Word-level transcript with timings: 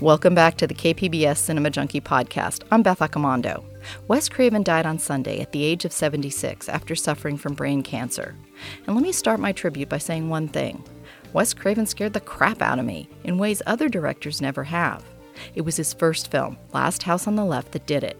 Welcome 0.00 0.34
back 0.34 0.56
to 0.56 0.66
the 0.66 0.72
KPBS 0.72 1.36
Cinema 1.36 1.68
Junkie 1.68 2.00
podcast. 2.00 2.62
I'm 2.70 2.82
Beth 2.82 3.00
Accomando. 3.00 3.62
Wes 4.08 4.30
Craven 4.30 4.62
died 4.62 4.86
on 4.86 4.98
Sunday 4.98 5.40
at 5.40 5.52
the 5.52 5.62
age 5.62 5.84
of 5.84 5.92
76 5.92 6.70
after 6.70 6.94
suffering 6.94 7.36
from 7.36 7.52
brain 7.52 7.82
cancer. 7.82 8.34
And 8.86 8.96
let 8.96 9.02
me 9.02 9.12
start 9.12 9.40
my 9.40 9.52
tribute 9.52 9.90
by 9.90 9.98
saying 9.98 10.30
one 10.30 10.48
thing 10.48 10.82
Wes 11.34 11.52
Craven 11.52 11.84
scared 11.84 12.14
the 12.14 12.20
crap 12.20 12.62
out 12.62 12.78
of 12.78 12.86
me 12.86 13.10
in 13.24 13.36
ways 13.36 13.60
other 13.66 13.90
directors 13.90 14.40
never 14.40 14.64
have. 14.64 15.04
It 15.54 15.66
was 15.66 15.76
his 15.76 15.92
first 15.92 16.30
film, 16.30 16.56
Last 16.72 17.02
House 17.02 17.26
on 17.26 17.36
the 17.36 17.44
Left, 17.44 17.72
that 17.72 17.86
did 17.86 18.02
it. 18.02 18.16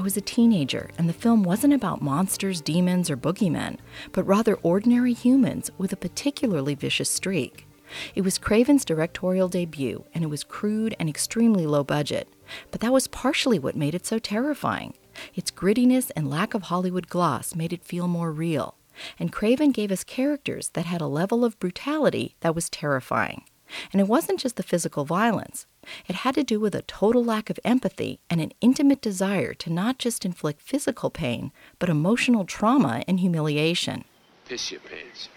I 0.00 0.02
was 0.02 0.16
a 0.16 0.20
teenager, 0.20 0.90
and 0.98 1.08
the 1.08 1.12
film 1.12 1.44
wasn't 1.44 1.74
about 1.74 2.02
monsters, 2.02 2.60
demons, 2.60 3.08
or 3.08 3.16
boogeymen, 3.16 3.78
but 4.10 4.26
rather 4.26 4.56
ordinary 4.64 5.12
humans 5.12 5.70
with 5.78 5.92
a 5.92 5.96
particularly 5.96 6.74
vicious 6.74 7.08
streak. 7.08 7.68
It 8.14 8.22
was 8.22 8.38
Craven's 8.38 8.84
directorial 8.84 9.48
debut, 9.48 10.04
and 10.14 10.24
it 10.24 10.28
was 10.28 10.44
crude 10.44 10.94
and 10.98 11.08
extremely 11.08 11.66
low 11.66 11.84
budget. 11.84 12.28
But 12.70 12.80
that 12.80 12.92
was 12.92 13.08
partially 13.08 13.58
what 13.58 13.76
made 13.76 13.94
it 13.94 14.06
so 14.06 14.18
terrifying. 14.18 14.94
Its 15.34 15.50
grittiness 15.50 16.10
and 16.16 16.30
lack 16.30 16.54
of 16.54 16.64
Hollywood 16.64 17.08
gloss 17.08 17.54
made 17.54 17.72
it 17.72 17.84
feel 17.84 18.08
more 18.08 18.32
real. 18.32 18.76
And 19.18 19.32
Craven 19.32 19.70
gave 19.70 19.90
us 19.90 20.04
characters 20.04 20.70
that 20.70 20.86
had 20.86 21.00
a 21.00 21.06
level 21.06 21.44
of 21.44 21.58
brutality 21.58 22.36
that 22.40 22.54
was 22.54 22.68
terrifying. 22.68 23.44
And 23.92 24.00
it 24.00 24.08
wasn't 24.08 24.40
just 24.40 24.56
the 24.56 24.62
physical 24.62 25.04
violence. 25.04 25.66
It 26.08 26.16
had 26.16 26.34
to 26.34 26.44
do 26.44 26.58
with 26.58 26.74
a 26.74 26.82
total 26.82 27.24
lack 27.24 27.50
of 27.50 27.60
empathy 27.64 28.20
and 28.28 28.40
an 28.40 28.52
intimate 28.60 29.00
desire 29.00 29.54
to 29.54 29.72
not 29.72 29.98
just 29.98 30.24
inflict 30.24 30.60
physical 30.60 31.10
pain, 31.10 31.52
but 31.78 31.88
emotional 31.88 32.44
trauma 32.44 33.04
and 33.06 33.20
humiliation. 33.20 34.04
Piss 34.46 34.72
your 34.72 34.80
pants. 34.80 35.28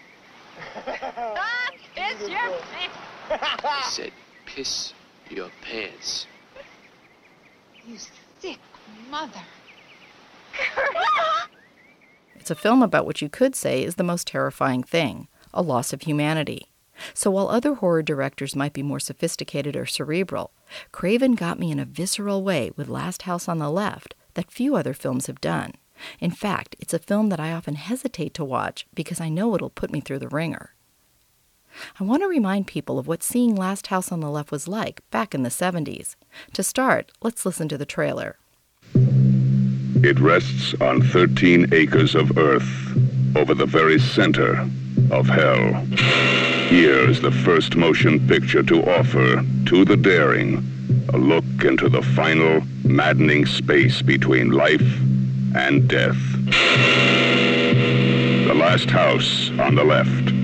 Piss 1.94 2.28
your 2.28 2.38
pants. 2.38 2.96
I 3.30 3.88
said 3.90 4.12
piss 4.46 4.92
your 5.30 5.50
pants. 5.62 6.26
You 7.86 7.96
sick 8.40 8.58
mother. 9.10 9.42
It's 12.44 12.50
a 12.50 12.54
film 12.54 12.82
about 12.82 13.06
what 13.06 13.22
you 13.22 13.30
could 13.30 13.56
say 13.56 13.82
is 13.82 13.94
the 13.94 14.02
most 14.04 14.26
terrifying 14.26 14.82
thing 14.82 15.28
a 15.54 15.62
loss 15.62 15.94
of 15.94 16.02
humanity. 16.02 16.68
So 17.14 17.30
while 17.30 17.48
other 17.48 17.72
horror 17.72 18.02
directors 18.02 18.54
might 18.54 18.74
be 18.74 18.82
more 18.82 19.00
sophisticated 19.00 19.74
or 19.76 19.86
cerebral, 19.86 20.52
Craven 20.92 21.36
got 21.36 21.58
me 21.58 21.70
in 21.70 21.78
a 21.78 21.86
visceral 21.86 22.42
way 22.42 22.70
with 22.76 22.88
Last 22.88 23.22
House 23.22 23.48
on 23.48 23.60
the 23.60 23.70
Left 23.70 24.14
that 24.34 24.50
few 24.50 24.76
other 24.76 24.92
films 24.92 25.26
have 25.26 25.40
done. 25.40 25.72
In 26.20 26.32
fact, 26.32 26.76
it's 26.78 26.92
a 26.92 26.98
film 26.98 27.30
that 27.30 27.40
I 27.40 27.50
often 27.50 27.76
hesitate 27.76 28.34
to 28.34 28.44
watch 28.44 28.86
because 28.94 29.22
I 29.22 29.30
know 29.30 29.54
it'll 29.54 29.70
put 29.70 29.90
me 29.90 30.00
through 30.00 30.18
the 30.18 30.28
ringer. 30.28 30.74
I 32.00 32.04
want 32.04 32.22
to 32.22 32.28
remind 32.28 32.66
people 32.66 32.98
of 32.98 33.06
what 33.06 33.22
seeing 33.22 33.54
Last 33.54 33.88
House 33.88 34.12
on 34.12 34.20
the 34.20 34.30
Left 34.30 34.50
was 34.50 34.68
like 34.68 35.02
back 35.10 35.34
in 35.34 35.42
the 35.42 35.48
70s. 35.48 36.16
To 36.52 36.62
start, 36.62 37.12
let's 37.22 37.44
listen 37.44 37.68
to 37.68 37.78
the 37.78 37.86
trailer. 37.86 38.36
It 38.94 40.20
rests 40.20 40.74
on 40.80 41.02
13 41.02 41.72
acres 41.72 42.14
of 42.14 42.36
earth 42.36 42.68
over 43.36 43.54
the 43.54 43.66
very 43.66 43.98
center 43.98 44.68
of 45.10 45.26
hell. 45.26 45.74
Here 46.68 47.08
is 47.08 47.20
the 47.20 47.32
first 47.32 47.76
motion 47.76 48.26
picture 48.26 48.62
to 48.62 48.84
offer 48.84 49.42
to 49.66 49.84
the 49.84 49.96
daring 49.96 50.70
a 51.12 51.16
look 51.16 51.44
into 51.64 51.88
the 51.88 52.02
final, 52.02 52.62
maddening 52.82 53.46
space 53.46 54.02
between 54.02 54.50
life 54.50 55.00
and 55.54 55.88
death. 55.88 56.16
The 58.46 58.54
last 58.54 58.90
house 58.90 59.50
on 59.58 59.74
the 59.74 59.84
left. 59.84 60.43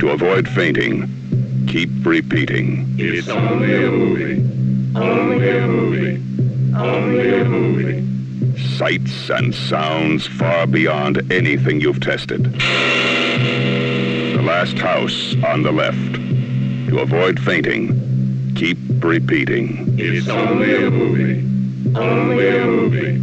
To 0.00 0.10
avoid 0.10 0.48
fainting, 0.48 1.66
keep 1.68 1.88
repeating. 2.04 2.94
It's 2.98 3.28
only 3.28 3.74
a 3.74 3.90
movie. 3.90 4.98
Only 4.98 5.56
a 5.56 5.66
movie. 5.66 6.76
Only 6.76 7.40
a 7.40 7.44
movie. 7.44 8.58
Sights 8.76 9.30
and 9.30 9.54
sounds 9.54 10.26
far 10.26 10.66
beyond 10.66 11.32
anything 11.32 11.80
you've 11.80 12.00
tested. 12.00 12.44
The 12.54 14.42
last 14.42 14.76
house 14.78 15.36
on 15.44 15.62
the 15.62 15.72
left. 15.72 16.14
To 16.90 16.98
avoid 16.98 17.40
fainting, 17.40 18.52
keep 18.56 18.78
repeating. 19.02 19.94
It's 19.98 20.28
only 20.28 20.74
a 20.74 20.90
movie. 20.90 21.40
Only 21.96 22.48
a 22.48 22.64
movie. 22.64 23.22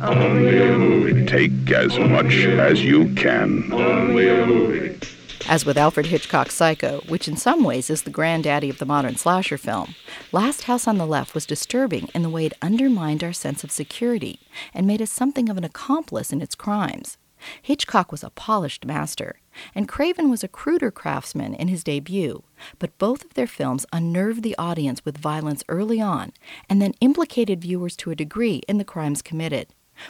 Only 0.00 0.62
a 0.62 0.78
movie. 0.78 1.26
Take 1.26 1.70
as 1.72 1.98
much 1.98 2.32
as 2.34 2.82
you 2.82 3.12
can. 3.14 3.72
Only 3.72 4.28
a 4.28 4.46
movie. 4.46 4.98
As 5.48 5.66
with 5.66 5.76
Alfred 5.76 6.06
Hitchcock's 6.06 6.54
Psycho, 6.54 7.00
which 7.08 7.28
in 7.28 7.36
some 7.36 7.64
ways 7.64 7.90
is 7.90 8.02
the 8.02 8.10
granddaddy 8.10 8.70
of 8.70 8.78
the 8.78 8.86
modern 8.86 9.16
slasher 9.16 9.58
film, 9.58 9.94
Last 10.30 10.62
House 10.62 10.86
on 10.86 10.98
the 10.98 11.06
Left 11.06 11.34
was 11.34 11.44
disturbing 11.44 12.08
in 12.14 12.22
the 12.22 12.30
way 12.30 12.46
it 12.46 12.54
undermined 12.62 13.22
our 13.22 13.32
sense 13.32 13.62
of 13.64 13.70
security 13.70 14.40
and 14.72 14.86
made 14.86 15.02
us 15.02 15.10
something 15.10 15.48
of 15.48 15.58
an 15.58 15.64
accomplice 15.64 16.32
in 16.32 16.40
its 16.40 16.54
crimes. 16.54 17.18
Hitchcock 17.60 18.12
was 18.12 18.22
a 18.22 18.30
polished 18.30 18.86
master, 18.86 19.40
and 19.74 19.88
Craven 19.88 20.30
was 20.30 20.44
a 20.44 20.48
cruder 20.48 20.90
craftsman 20.90 21.54
in 21.54 21.68
his 21.68 21.84
debut, 21.84 22.44
but 22.78 22.96
both 22.98 23.24
of 23.24 23.34
their 23.34 23.48
films 23.48 23.84
unnerved 23.92 24.42
the 24.42 24.56
audience 24.56 25.04
with 25.04 25.18
violence 25.18 25.64
early 25.68 26.00
on 26.00 26.32
and 26.70 26.80
then 26.80 26.94
implicated 27.00 27.60
viewers 27.60 27.96
to 27.96 28.10
a 28.10 28.16
degree 28.16 28.62
in 28.68 28.78
the 28.78 28.84
crimes 28.84 29.22
committed. 29.22 29.68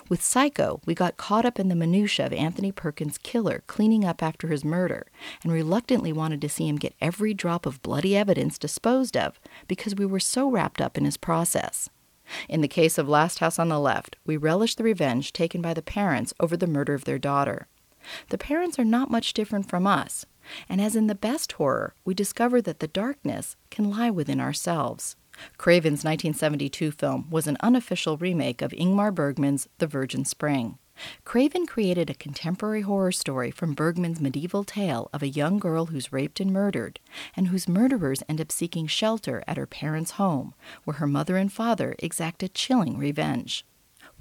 With 0.08 0.22
Psycho, 0.22 0.80
we 0.86 0.94
got 0.94 1.16
caught 1.16 1.44
up 1.44 1.58
in 1.58 1.68
the 1.68 1.74
minutiae 1.74 2.26
of 2.26 2.32
Anthony 2.32 2.72
Perkins' 2.72 3.18
killer 3.18 3.62
cleaning 3.66 4.04
up 4.04 4.22
after 4.22 4.48
his 4.48 4.64
murder 4.64 5.06
and 5.42 5.52
reluctantly 5.52 6.12
wanted 6.12 6.40
to 6.40 6.48
see 6.48 6.68
him 6.68 6.76
get 6.76 6.94
every 7.00 7.34
drop 7.34 7.66
of 7.66 7.82
bloody 7.82 8.16
evidence 8.16 8.58
disposed 8.58 9.16
of 9.16 9.40
because 9.68 9.94
we 9.94 10.06
were 10.06 10.20
so 10.20 10.48
wrapped 10.48 10.80
up 10.80 10.96
in 10.96 11.04
his 11.04 11.16
process. 11.16 11.90
In 12.48 12.60
the 12.60 12.68
case 12.68 12.98
of 12.98 13.08
Last 13.08 13.40
House 13.40 13.58
on 13.58 13.68
the 13.68 13.80
Left, 13.80 14.16
we 14.24 14.36
relish 14.36 14.74
the 14.76 14.84
revenge 14.84 15.32
taken 15.32 15.60
by 15.60 15.74
the 15.74 15.82
parents 15.82 16.32
over 16.40 16.56
the 16.56 16.66
murder 16.66 16.94
of 16.94 17.04
their 17.04 17.18
daughter. 17.18 17.66
The 18.30 18.38
parents 18.38 18.78
are 18.78 18.84
not 18.84 19.10
much 19.10 19.34
different 19.34 19.68
from 19.68 19.86
us, 19.86 20.24
and 20.68 20.80
as 20.80 20.96
in 20.96 21.06
the 21.06 21.14
best 21.14 21.52
horror, 21.52 21.94
we 22.04 22.14
discover 22.14 22.60
that 22.62 22.80
the 22.80 22.88
darkness 22.88 23.56
can 23.70 23.90
lie 23.90 24.10
within 24.10 24.40
ourselves. 24.40 25.16
Craven's 25.58 26.04
1972 26.04 26.90
film 26.90 27.30
was 27.30 27.46
an 27.46 27.56
unofficial 27.60 28.16
remake 28.16 28.62
of 28.62 28.72
Ingmar 28.72 29.14
Bergman's 29.14 29.68
The 29.78 29.86
Virgin 29.86 30.24
Spring. 30.24 30.78
Craven 31.24 31.66
created 31.66 32.10
a 32.10 32.14
contemporary 32.14 32.82
horror 32.82 33.12
story 33.12 33.50
from 33.50 33.74
Bergman's 33.74 34.20
medieval 34.20 34.64
tale 34.64 35.08
of 35.12 35.22
a 35.22 35.28
young 35.28 35.58
girl 35.58 35.86
who's 35.86 36.12
raped 36.12 36.38
and 36.40 36.52
murdered, 36.52 37.00
and 37.34 37.48
whose 37.48 37.68
murderers 37.68 38.22
end 38.28 38.40
up 38.40 38.52
seeking 38.52 38.86
shelter 38.86 39.42
at 39.46 39.56
her 39.56 39.66
parents' 39.66 40.12
home, 40.12 40.54
where 40.84 40.96
her 40.96 41.06
mother 41.06 41.36
and 41.36 41.52
father 41.52 41.94
exact 41.98 42.42
a 42.42 42.48
chilling 42.48 42.98
revenge. 42.98 43.64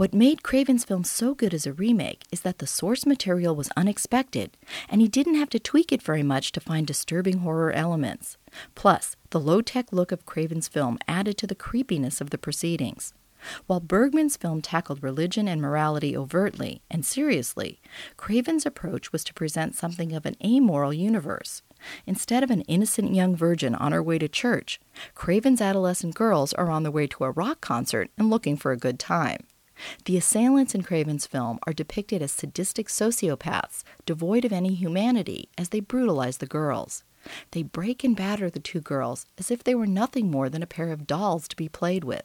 What 0.02 0.16
made 0.16 0.42
Craven's 0.42 0.84
film 0.84 1.04
so 1.04 1.36
good 1.36 1.54
as 1.54 1.68
a 1.68 1.74
remake 1.74 2.24
is 2.32 2.42
that 2.42 2.58
the 2.58 2.66
source 2.66 3.06
material 3.06 3.56
was 3.56 3.70
unexpected, 3.78 4.58
and 4.90 5.00
he 5.00 5.08
didn't 5.08 5.36
have 5.36 5.52
to 5.52 5.60
tweak 5.60 5.92
it 5.92 6.02
very 6.02 6.24
much 6.24 6.52
to 6.54 6.60
find 6.60 6.88
disturbing 6.88 7.38
horror 7.38 7.72
elements. 7.72 8.36
Plus, 8.74 9.16
the 9.30 9.40
low 9.40 9.62
tech 9.62 9.94
look 9.94 10.12
of 10.12 10.26
Craven's 10.26 10.68
film 10.68 10.98
added 11.08 11.38
to 11.38 11.46
the 11.46 11.54
creepiness 11.54 12.20
of 12.20 12.32
the 12.32 12.40
proceedings. 12.40 13.14
While 13.68 13.80
Bergman's 13.80 14.38
film 14.38 14.64
tackled 14.64 15.04
religion 15.04 15.48
and 15.48 15.62
morality 15.62 16.18
overtly 16.18 16.82
and 16.90 17.06
seriously, 17.06 17.80
Craven's 18.18 18.66
approach 18.66 19.12
was 19.12 19.24
to 19.26 19.36
present 19.36 19.76
something 19.76 20.14
of 20.14 20.26
an 20.26 20.36
amoral 20.44 20.96
universe. 20.96 21.62
Instead 22.08 22.42
of 22.42 22.50
an 22.50 22.62
innocent 22.62 23.14
young 23.14 23.36
virgin 23.36 23.76
on 23.76 23.92
her 23.92 24.02
way 24.02 24.18
to 24.18 24.28
church, 24.28 24.80
Craven's 25.14 25.62
adolescent 25.62 26.16
girls 26.16 26.54
are 26.54 26.72
on 26.72 26.82
their 26.82 26.92
way 26.92 27.06
to 27.06 27.24
a 27.24 27.30
rock 27.30 27.62
concert 27.62 28.10
and 28.18 28.32
looking 28.32 28.58
for 28.58 28.72
a 28.72 28.78
good 28.78 28.98
time. 28.98 29.42
The 30.06 30.18
assailants 30.18 30.76
in 30.76 30.84
Craven's 30.84 31.26
film 31.26 31.60
are 31.66 31.74
depicted 31.74 32.22
as 32.22 32.32
sadistic 32.32 32.88
sociopaths, 32.88 33.84
devoid 34.06 34.46
of 34.46 34.54
any 34.54 34.74
humanity, 34.74 35.50
as 35.58 35.70
they 35.70 35.80
brutalize 35.80 36.38
the 36.38 36.46
girls. 36.46 37.04
They 37.52 37.64
break 37.64 38.04
and 38.04 38.16
batter 38.16 38.50
the 38.50 38.60
two 38.60 38.82
girls 38.82 39.26
as 39.38 39.52
if 39.52 39.64
they 39.64 39.76
were 39.76 39.88
nothing 39.88 40.32
more 40.32 40.50
than 40.50 40.64
a 40.64 40.68
pair 40.68 40.92
of 40.92 41.08
dolls 41.08 41.48
to 41.50 41.56
be 41.56 41.70
played 41.70 42.04
with. 42.04 42.24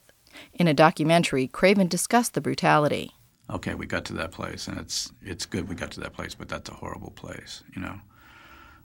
In 0.55 0.69
a 0.69 0.75
documentary, 0.75 1.47
Craven 1.47 1.89
discussed 1.89 2.35
the 2.35 2.41
brutality. 2.41 3.13
Okay, 3.49 3.75
we 3.75 3.87
got 3.87 4.05
to 4.07 4.13
that 4.15 4.33
place, 4.33 4.67
and 4.67 4.79
it's 4.79 5.13
it's 5.23 5.47
good 5.47 5.69
we 5.69 5.75
got 5.77 5.93
to 5.93 6.01
that 6.01 6.13
place, 6.13 6.35
but 6.35 6.49
that's 6.49 6.69
a 6.69 6.75
horrible 6.75 7.13
place, 7.13 7.63
you 7.75 7.81
know. 7.81 8.01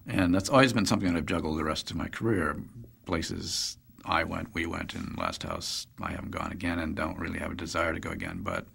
And 0.07 0.33
that's 0.33 0.49
always 0.49 0.73
been 0.73 0.85
something 0.85 1.11
that 1.11 1.17
I've 1.17 1.25
juggled 1.25 1.57
the 1.57 1.63
rest 1.63 1.89
of 1.91 1.97
my 1.97 2.07
career. 2.07 2.57
Places 3.05 3.77
I 4.06 4.24
went, 4.24 4.53
we 4.53 4.65
went 4.65 4.95
in 4.95 5.15
Last 5.18 5.44
House. 5.44 5.88
I 6.01 6.12
haven't 6.12 6.31
gone 6.31 6.51
again 6.51 6.80
and 6.80 6.95
don't 6.95 7.19
really 7.19 7.39
have 7.39 7.51
a 7.51 7.56
desire 7.56 7.94
to 7.94 8.00
go 8.00 8.09
again. 8.09 8.39
But 8.42 8.65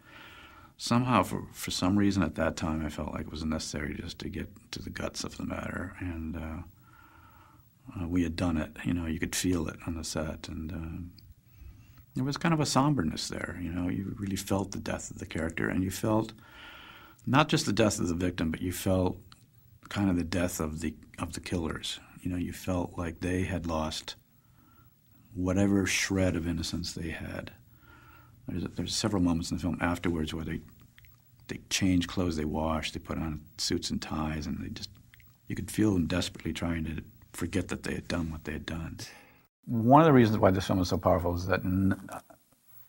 somehow, 0.77 1.23
for, 1.23 1.47
for 1.53 1.71
some 1.71 1.97
reason 1.99 2.23
at 2.23 2.37
that 2.37 2.57
time, 2.57 2.85
I 2.85 2.89
felt 2.89 3.13
like 3.13 3.27
it 3.27 3.31
was 3.31 3.45
necessary 3.45 3.95
just 3.95 4.19
to 4.21 4.29
get 4.29 4.49
to 4.73 4.83
the 4.83 4.91
guts 4.91 5.25
of 5.25 5.37
the 5.37 5.45
matter. 5.45 5.97
And 5.99 6.37
uh, 6.37 8.01
uh, 8.01 8.09
we 8.09 8.23
had 8.23 8.37
done 8.37 8.57
it. 8.57 8.77
You 8.85 8.95
know, 8.95 9.07
you 9.07 9.19
could 9.19 9.35
feel 9.35 9.69
it 9.69 9.77
on 9.87 9.95
the 9.95 10.05
set. 10.05 10.49
And 10.49 10.73
uh, 10.73 11.03
there 12.15 12.25
was 12.25 12.37
kind 12.37 12.55
of 12.55 12.61
a 12.61 12.67
somberness 12.67 13.29
there. 13.29 13.59
You 13.61 13.73
know, 13.73 13.89
you 13.89 14.15
really 14.19 14.37
felt 14.37 14.73
the 14.73 14.79
death 14.79 15.11
of 15.11 15.19
the 15.19 15.27
character. 15.27 15.69
And 15.69 15.83
you 15.83 15.91
felt 15.91 16.33
not 17.27 17.49
just 17.49 17.67
the 17.67 17.73
death 17.73 17.99
of 17.99 18.09
the 18.09 18.15
victim, 18.15 18.51
but 18.51 18.63
you 18.63 18.73
felt 18.73 19.19
kind 19.89 20.11
of 20.11 20.17
the 20.17 20.25
death 20.25 20.61
of 20.61 20.81
the 20.81 20.95
of 21.19 21.33
the 21.33 21.41
killers. 21.41 21.99
You 22.23 22.31
know, 22.31 22.37
you 22.37 22.53
felt 22.53 22.97
like 22.97 23.21
they 23.21 23.43
had 23.43 23.67
lost 23.67 24.17
whatever 25.37 25.87
shred 25.87 26.37
of 26.37 26.49
innocence 26.49 26.95
they 26.95 27.11
had. 27.11 27.53
There's, 28.49 28.65
there's 28.77 28.95
several 28.95 29.23
moments 29.23 29.51
in 29.51 29.57
the 29.57 29.63
film 29.63 29.79
afterwards 29.81 30.35
where 30.35 30.45
they 30.45 30.61
they 31.49 31.61
change 31.71 32.09
clothes, 32.09 32.37
they 32.37 32.45
wash, 32.45 32.91
they 32.91 32.99
put 32.99 33.19
on 33.19 33.41
suits 33.59 33.91
and 33.91 34.03
ties, 34.03 34.47
and 34.47 34.65
they 34.65 34.71
just 34.71 34.91
you 35.47 35.55
could 35.55 35.71
feel 35.71 35.93
them 35.93 36.07
desperately 36.07 36.53
trying 36.53 36.85
to 36.85 37.03
forget 37.33 37.69
that 37.69 37.85
they 37.85 37.95
had 37.95 38.09
done 38.09 38.31
what 38.33 38.45
they 38.45 38.53
had 38.53 38.67
done. 38.67 38.99
One 39.67 40.01
of 40.01 40.07
the 40.07 40.13
reasons 40.13 40.39
why 40.39 40.51
this 40.51 40.67
film 40.67 40.81
is 40.81 40.89
so 40.89 40.99
powerful 40.99 41.35
is 41.37 41.47
that 41.47 41.63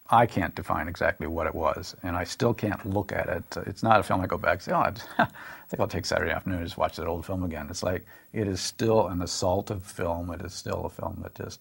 I 0.10 0.26
can't 0.26 0.56
define 0.56 0.88
exactly 0.88 1.28
what 1.28 1.48
it 1.48 1.56
was, 1.56 1.96
and 2.04 2.16
I 2.16 2.24
still 2.24 2.54
can't 2.54 2.86
look 2.86 3.12
at 3.12 3.28
it. 3.28 3.58
It's 3.68 3.84
not 3.84 4.00
a 4.00 4.04
film 4.04 4.22
I 4.22 4.28
go 4.28 4.38
back 4.38 4.54
and 4.54 4.62
say, 4.62 4.72
oh, 4.72 4.80
I 4.80 4.92
think 5.70 5.80
I'll 5.80 5.88
take 5.88 6.06
Saturday 6.06 6.32
afternoon 6.32 6.60
and 6.60 6.68
just 6.68 6.78
watch 6.78 6.96
that 6.96 7.08
old 7.08 7.26
film 7.26 7.44
again. 7.44 7.68
It's 7.70 7.84
like 7.84 8.06
it 8.34 8.48
is 8.48 8.62
still 8.62 9.08
an 9.08 9.20
assaultive 9.20 9.82
film. 9.82 10.32
It 10.32 10.42
is 10.42 10.54
still 10.54 10.86
a 10.86 10.90
film 10.90 11.20
that 11.24 11.36
just 11.36 11.60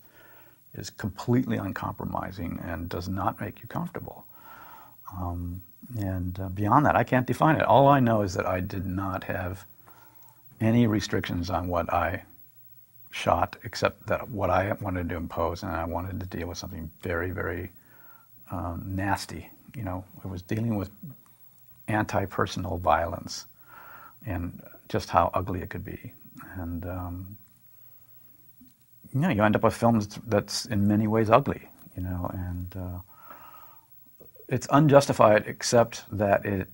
is 0.77 0.91
completely 0.91 1.57
uncompromising 1.57 2.61
and 2.65 2.89
does 2.89 3.09
not 3.09 3.41
make 3.41 3.61
you 3.61 3.69
comfortable. 3.69 4.25
Um, 5.13 5.63
and 5.99 6.39
uh, 6.41 6.49
beyond 6.49 6.87
that, 6.87 6.97
I 6.97 7.05
can't 7.05 7.27
define 7.27 7.57
it. 7.57 7.63
All 7.63 7.89
I 7.89 8.01
know 8.01 8.23
is 8.23 8.35
that 8.35 8.47
I 8.47 8.61
did 8.61 8.87
not 8.87 9.25
have 9.25 9.65
any 10.61 10.87
restrictions 10.87 11.51
on 11.51 11.69
what 11.69 11.93
I 11.93 12.23
shot, 13.11 13.57
except 13.65 14.07
that 14.09 14.29
what 14.29 14.51
I 14.51 14.73
wanted 14.81 15.09
to 15.09 15.17
impose, 15.17 15.63
and 15.63 15.73
I 15.73 15.85
wanted 15.85 16.21
to 16.21 16.27
deal 16.27 16.49
with 16.49 16.59
something 16.59 16.91
very, 17.03 17.31
very 17.31 17.71
um, 18.51 18.83
nasty. 18.87 19.49
You 19.75 19.85
know, 19.85 20.05
it 20.25 20.29
was 20.29 20.43
dealing 20.43 20.77
with 20.77 20.91
anti-personal 21.89 22.79
violence 22.79 23.47
and 24.27 24.63
just 24.89 25.09
how 25.11 25.31
ugly 25.35 25.63
it 25.63 25.71
could 25.71 25.85
be. 25.85 26.13
And 26.57 26.85
um, 26.85 27.37
know, 29.21 29.29
you 29.29 29.43
end 29.43 29.57
up 29.57 29.65
with 29.65 29.75
films 29.75 30.19
that's 30.27 30.67
in 30.67 30.87
many 30.87 31.07
ways 31.07 31.31
ugly. 31.31 31.69
You 31.97 32.03
know, 32.03 32.31
and 32.33 32.77
uh, 32.77 32.99
it's 34.49 34.69
unjustified 34.71 35.45
except 35.47 36.05
that 36.11 36.45
it 36.45 36.69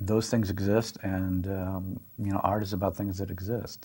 those 0.00 0.28
things 0.28 0.50
exist, 0.50 0.98
and 1.02 1.46
um, 1.46 2.00
you 2.18 2.32
know, 2.32 2.40
art 2.42 2.62
is 2.62 2.72
about 2.72 2.96
things 2.96 3.18
that 3.18 3.30
exist. 3.30 3.84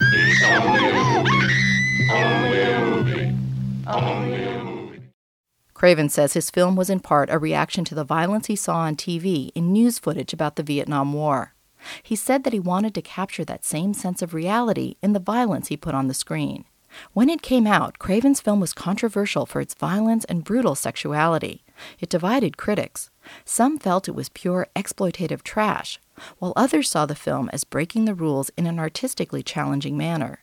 Craven 5.73 6.09
says 6.09 6.33
his 6.33 6.49
film 6.49 6.75
was 6.75 6.89
in 6.89 6.99
part 6.99 7.29
a 7.29 7.37
reaction 7.37 7.85
to 7.85 7.93
the 7.93 8.03
violence 8.03 8.47
he 8.47 8.55
saw 8.55 8.77
on 8.77 8.95
TV 8.95 9.51
in 9.53 9.71
news 9.71 9.99
footage 9.99 10.33
about 10.33 10.55
the 10.55 10.63
Vietnam 10.63 11.13
War. 11.13 11.53
He 12.01 12.15
said 12.15 12.43
that 12.43 12.53
he 12.53 12.59
wanted 12.59 12.95
to 12.95 13.01
capture 13.03 13.45
that 13.45 13.63
same 13.63 13.93
sense 13.93 14.23
of 14.23 14.33
reality 14.33 14.95
in 15.03 15.13
the 15.13 15.19
violence 15.19 15.67
he 15.67 15.77
put 15.77 15.93
on 15.93 16.07
the 16.07 16.15
screen. 16.15 16.65
When 17.13 17.29
it 17.29 17.41
came 17.41 17.67
out, 17.67 17.99
Craven's 17.99 18.41
film 18.41 18.59
was 18.59 18.73
controversial 18.73 19.45
for 19.45 19.61
its 19.61 19.73
violence 19.73 20.25
and 20.25 20.43
brutal 20.43 20.75
sexuality. 20.75 21.63
It 21.99 22.09
divided 22.09 22.57
critics. 22.57 23.09
Some 23.45 23.77
felt 23.77 24.07
it 24.07 24.15
was 24.15 24.29
pure 24.29 24.67
exploitative 24.75 25.43
trash, 25.43 25.99
while 26.39 26.53
others 26.55 26.89
saw 26.89 27.05
the 27.05 27.15
film 27.15 27.49
as 27.53 27.63
breaking 27.63 28.05
the 28.05 28.15
rules 28.15 28.49
in 28.57 28.65
an 28.65 28.79
artistically 28.79 29.43
challenging 29.43 29.97
manner. 29.97 30.39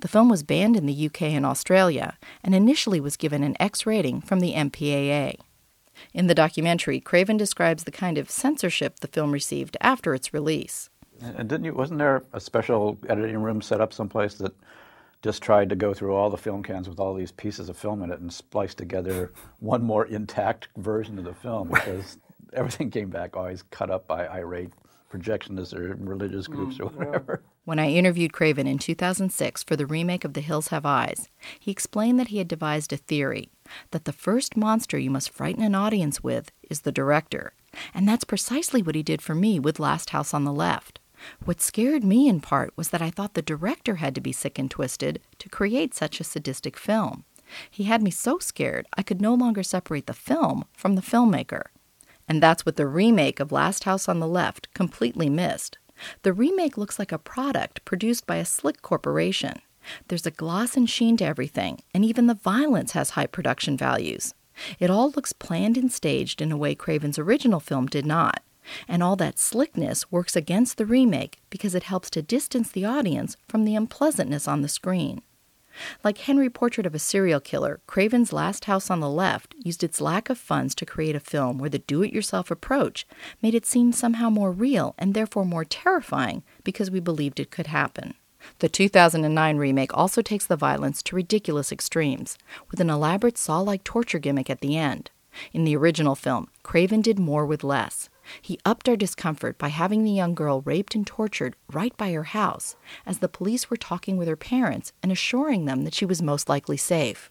The 0.00 0.08
film 0.08 0.28
was 0.28 0.42
banned 0.42 0.76
in 0.76 0.86
the 0.86 1.06
UK 1.06 1.22
and 1.22 1.46
Australia 1.46 2.18
and 2.42 2.54
initially 2.54 3.00
was 3.00 3.16
given 3.16 3.42
an 3.42 3.56
X 3.60 3.86
rating 3.86 4.20
from 4.20 4.40
the 4.40 4.54
MPAA. 4.54 5.36
In 6.14 6.26
the 6.26 6.34
documentary, 6.34 7.00
Craven 7.00 7.36
describes 7.36 7.84
the 7.84 7.90
kind 7.90 8.18
of 8.18 8.30
censorship 8.30 9.00
the 9.00 9.08
film 9.08 9.32
received 9.32 9.76
after 9.80 10.14
its 10.14 10.32
release. 10.32 10.90
And 11.20 11.48
didn't 11.48 11.64
you? 11.64 11.74
Wasn't 11.74 11.98
there 11.98 12.22
a 12.32 12.40
special 12.40 12.98
editing 13.08 13.38
room 13.38 13.60
set 13.60 13.80
up 13.80 13.92
someplace 13.92 14.34
that 14.34 14.54
just 15.22 15.42
tried 15.42 15.68
to 15.68 15.76
go 15.76 15.92
through 15.92 16.14
all 16.14 16.30
the 16.30 16.36
film 16.36 16.62
cans 16.62 16.88
with 16.88 17.00
all 17.00 17.14
these 17.14 17.32
pieces 17.32 17.68
of 17.68 17.76
film 17.76 18.02
in 18.02 18.10
it 18.10 18.20
and 18.20 18.32
splice 18.32 18.74
together 18.74 19.32
one 19.58 19.82
more 19.82 20.06
intact 20.06 20.68
version 20.76 21.18
of 21.18 21.24
the 21.24 21.34
film 21.34 21.68
because 21.68 22.18
everything 22.52 22.90
came 22.90 23.10
back 23.10 23.36
always 23.36 23.62
cut 23.70 23.90
up 23.90 24.06
by 24.06 24.26
irate 24.26 24.72
projectionists 25.12 25.74
or 25.74 25.94
religious 25.96 26.46
groups 26.46 26.76
mm, 26.76 26.80
or 26.80 26.86
whatever. 26.88 27.42
When 27.64 27.78
I 27.78 27.90
interviewed 27.90 28.32
Craven 28.32 28.66
in 28.66 28.78
2006 28.78 29.62
for 29.62 29.76
the 29.76 29.84
remake 29.84 30.24
of 30.24 30.32
The 30.32 30.40
Hills 30.40 30.68
Have 30.68 30.86
Eyes, 30.86 31.28
he 31.60 31.70
explained 31.70 32.18
that 32.18 32.28
he 32.28 32.38
had 32.38 32.48
devised 32.48 32.94
a 32.94 32.96
theory 32.96 33.50
that 33.90 34.06
the 34.06 34.12
first 34.12 34.56
monster 34.56 34.98
you 34.98 35.10
must 35.10 35.28
frighten 35.28 35.62
an 35.62 35.74
audience 35.74 36.24
with 36.24 36.50
is 36.70 36.80
the 36.80 36.92
director. 36.92 37.52
And 37.92 38.08
that's 38.08 38.24
precisely 38.24 38.80
what 38.80 38.94
he 38.94 39.02
did 39.02 39.20
for 39.20 39.34
me 39.34 39.60
with 39.60 39.78
Last 39.78 40.10
House 40.10 40.32
on 40.32 40.44
the 40.44 40.52
Left. 40.52 40.98
What 41.44 41.60
scared 41.60 42.04
me 42.04 42.28
in 42.28 42.40
part 42.40 42.72
was 42.76 42.90
that 42.90 43.02
I 43.02 43.10
thought 43.10 43.34
the 43.34 43.42
director 43.42 43.96
had 43.96 44.14
to 44.14 44.20
be 44.20 44.32
sick 44.32 44.58
and 44.58 44.70
twisted 44.70 45.20
to 45.38 45.48
create 45.48 45.94
such 45.94 46.20
a 46.20 46.24
sadistic 46.24 46.76
film. 46.76 47.24
He 47.70 47.84
had 47.84 48.02
me 48.02 48.10
so 48.10 48.38
scared 48.38 48.86
I 48.96 49.02
could 49.02 49.20
no 49.20 49.34
longer 49.34 49.62
separate 49.62 50.06
the 50.06 50.12
film 50.12 50.64
from 50.72 50.94
the 50.94 51.02
filmmaker. 51.02 51.64
And 52.28 52.42
that's 52.42 52.66
what 52.66 52.76
the 52.76 52.86
remake 52.86 53.40
of 53.40 53.52
Last 53.52 53.84
House 53.84 54.08
on 54.08 54.20
the 54.20 54.28
Left 54.28 54.72
completely 54.74 55.30
missed. 55.30 55.78
The 56.22 56.32
remake 56.32 56.76
looks 56.76 56.98
like 56.98 57.10
a 57.10 57.18
product 57.18 57.84
produced 57.84 58.26
by 58.26 58.36
a 58.36 58.44
slick 58.44 58.82
corporation. 58.82 59.60
There's 60.08 60.26
a 60.26 60.30
gloss 60.30 60.76
and 60.76 60.88
sheen 60.88 61.16
to 61.16 61.24
everything, 61.24 61.80
and 61.94 62.04
even 62.04 62.26
the 62.26 62.34
violence 62.34 62.92
has 62.92 63.10
high 63.10 63.26
production 63.26 63.76
values. 63.76 64.34
It 64.78 64.90
all 64.90 65.10
looks 65.10 65.32
planned 65.32 65.78
and 65.78 65.90
staged 65.90 66.42
in 66.42 66.52
a 66.52 66.56
way 66.56 66.74
Craven's 66.74 67.18
original 67.18 67.60
film 67.60 67.86
did 67.86 68.04
not. 68.04 68.42
And 68.86 69.02
all 69.02 69.16
that 69.16 69.38
slickness 69.38 70.10
works 70.10 70.36
against 70.36 70.76
the 70.76 70.86
remake 70.86 71.38
because 71.50 71.74
it 71.74 71.84
helps 71.84 72.10
to 72.10 72.22
distance 72.22 72.70
the 72.70 72.84
audience 72.84 73.36
from 73.48 73.64
the 73.64 73.76
unpleasantness 73.76 74.46
on 74.48 74.62
the 74.62 74.68
screen. 74.68 75.22
Like 76.02 76.18
Henry 76.18 76.50
Portrait 76.50 76.86
of 76.86 76.94
a 76.94 76.98
Serial 76.98 77.40
Killer, 77.40 77.80
Craven's 77.86 78.32
Last 78.32 78.64
House 78.64 78.90
on 78.90 79.00
the 79.00 79.10
Left 79.10 79.54
used 79.58 79.84
its 79.84 80.00
lack 80.00 80.28
of 80.28 80.38
funds 80.38 80.74
to 80.76 80.86
create 80.86 81.14
a 81.14 81.20
film 81.20 81.58
where 81.58 81.70
the 81.70 81.78
do 81.78 82.02
it 82.02 82.12
yourself 82.12 82.50
approach 82.50 83.06
made 83.42 83.54
it 83.54 83.66
seem 83.66 83.92
somehow 83.92 84.28
more 84.28 84.50
real 84.50 84.94
and 84.98 85.14
therefore 85.14 85.44
more 85.44 85.64
terrifying 85.64 86.42
because 86.64 86.90
we 86.90 87.00
believed 87.00 87.38
it 87.38 87.50
could 87.50 87.68
happen. 87.68 88.14
The 88.60 88.68
2009 88.68 89.56
remake 89.56 89.96
also 89.96 90.22
takes 90.22 90.46
the 90.46 90.56
violence 90.56 91.02
to 91.04 91.16
ridiculous 91.16 91.72
extremes, 91.72 92.38
with 92.70 92.80
an 92.80 92.90
elaborate 92.90 93.36
saw 93.36 93.60
like 93.60 93.84
torture 93.84 94.18
gimmick 94.18 94.48
at 94.48 94.60
the 94.60 94.76
end. 94.76 95.10
In 95.52 95.64
the 95.64 95.76
original 95.76 96.14
film, 96.14 96.48
Craven 96.62 97.02
did 97.02 97.18
more 97.18 97.44
with 97.44 97.62
less. 97.64 98.08
He 98.42 98.58
upped 98.64 98.88
our 98.88 98.96
discomfort 98.96 99.58
by 99.58 99.68
having 99.68 100.04
the 100.04 100.10
young 100.10 100.34
girl 100.34 100.60
raped 100.62 100.94
and 100.94 101.06
tortured 101.06 101.56
right 101.72 101.96
by 101.96 102.12
her 102.12 102.24
house 102.24 102.76
as 103.06 103.18
the 103.18 103.28
police 103.28 103.70
were 103.70 103.76
talking 103.76 104.16
with 104.16 104.28
her 104.28 104.36
parents 104.36 104.92
and 105.02 105.10
assuring 105.10 105.64
them 105.64 105.84
that 105.84 105.94
she 105.94 106.04
was 106.04 106.22
most 106.22 106.48
likely 106.48 106.76
safe. 106.76 107.30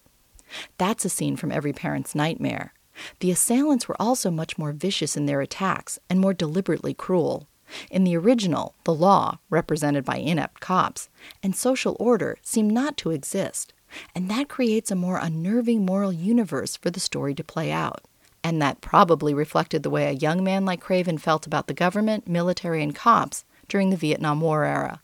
That's 0.77 1.05
a 1.05 1.09
scene 1.09 1.35
from 1.35 1.51
every 1.51 1.73
parent's 1.73 2.15
nightmare. 2.15 2.73
The 3.19 3.31
assailants 3.31 3.87
were 3.87 4.01
also 4.01 4.31
much 4.31 4.57
more 4.57 4.71
vicious 4.71 5.15
in 5.15 5.25
their 5.25 5.41
attacks 5.41 5.99
and 6.09 6.19
more 6.19 6.33
deliberately 6.33 6.93
cruel. 6.93 7.47
In 7.91 8.03
the 8.03 8.15
original, 8.15 8.75
the 8.85 8.93
law, 8.93 9.39
represented 9.49 10.05
by 10.05 10.17
inept 10.17 10.61
cops, 10.61 11.09
and 11.43 11.55
social 11.55 11.97
order 11.99 12.37
seem 12.41 12.69
not 12.69 12.95
to 12.97 13.11
exist, 13.11 13.73
and 14.15 14.29
that 14.29 14.49
creates 14.49 14.89
a 14.89 14.95
more 14.95 15.17
unnerving 15.17 15.85
moral 15.85 16.13
universe 16.13 16.77
for 16.77 16.89
the 16.89 16.99
story 16.99 17.35
to 17.35 17.43
play 17.43 17.71
out 17.71 18.05
and 18.47 18.61
that 18.61 18.79
probably 18.79 19.33
reflected 19.33 19.83
the 19.83 19.89
way 19.89 20.07
a 20.07 20.13
young 20.13 20.41
man 20.41 20.63
like 20.63 20.79
Craven 20.79 21.17
felt 21.17 21.45
about 21.45 21.67
the 21.67 21.73
government, 21.73 22.29
military, 22.29 22.81
and 22.81 22.95
cops 22.95 23.43
during 23.67 23.89
the 23.89 23.97
Vietnam 23.97 24.39
War 24.39 24.63
era. 24.63 25.01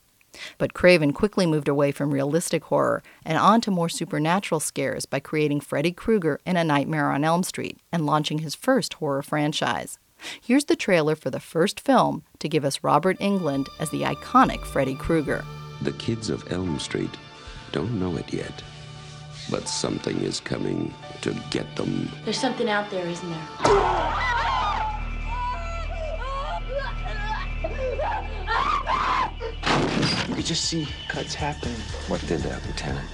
But 0.57 0.73
Craven 0.73 1.11
quickly 1.11 1.45
moved 1.45 1.67
away 1.67 1.91
from 1.91 2.13
realistic 2.13 2.63
horror 2.63 3.03
and 3.25 3.37
onto 3.37 3.69
more 3.69 3.89
supernatural 3.89 4.61
scares 4.61 5.05
by 5.05 5.19
creating 5.19 5.59
Freddy 5.59 5.91
Krueger 5.91 6.39
in 6.45 6.55
A 6.55 6.63
Nightmare 6.63 7.11
on 7.11 7.25
Elm 7.25 7.43
Street 7.43 7.77
and 7.91 8.05
launching 8.05 8.39
his 8.39 8.55
first 8.55 8.93
horror 8.95 9.21
franchise. 9.21 9.99
Here's 10.41 10.65
the 10.65 10.77
trailer 10.77 11.17
for 11.17 11.29
the 11.29 11.41
first 11.41 11.81
film 11.81 12.23
to 12.39 12.47
give 12.47 12.63
us 12.63 12.81
Robert 12.81 13.19
Englund 13.19 13.67
as 13.77 13.89
the 13.89 14.03
iconic 14.03 14.63
Freddy 14.63 14.95
Krueger. 14.95 15.43
The 15.81 15.91
kids 15.91 16.29
of 16.29 16.49
Elm 16.49 16.79
Street 16.79 17.11
don't 17.73 17.99
know 17.99 18.15
it 18.15 18.31
yet 18.33 18.63
but 19.53 19.67
something 19.67 20.19
is 20.21 20.39
coming 20.39 20.91
to 21.21 21.31
get 21.51 21.75
them. 21.75 22.09
There's 22.23 22.39
something 22.39 22.67
out 22.67 22.89
there, 22.89 23.05
isn't 23.05 23.29
there? 23.29 23.47
You 30.27 30.33
could 30.33 30.45
just 30.45 30.65
see 30.65 30.87
cuts 31.07 31.35
happening. 31.35 31.75
What 32.07 32.19
did 32.21 32.39
that, 32.39 32.65
Lieutenant? 32.65 33.07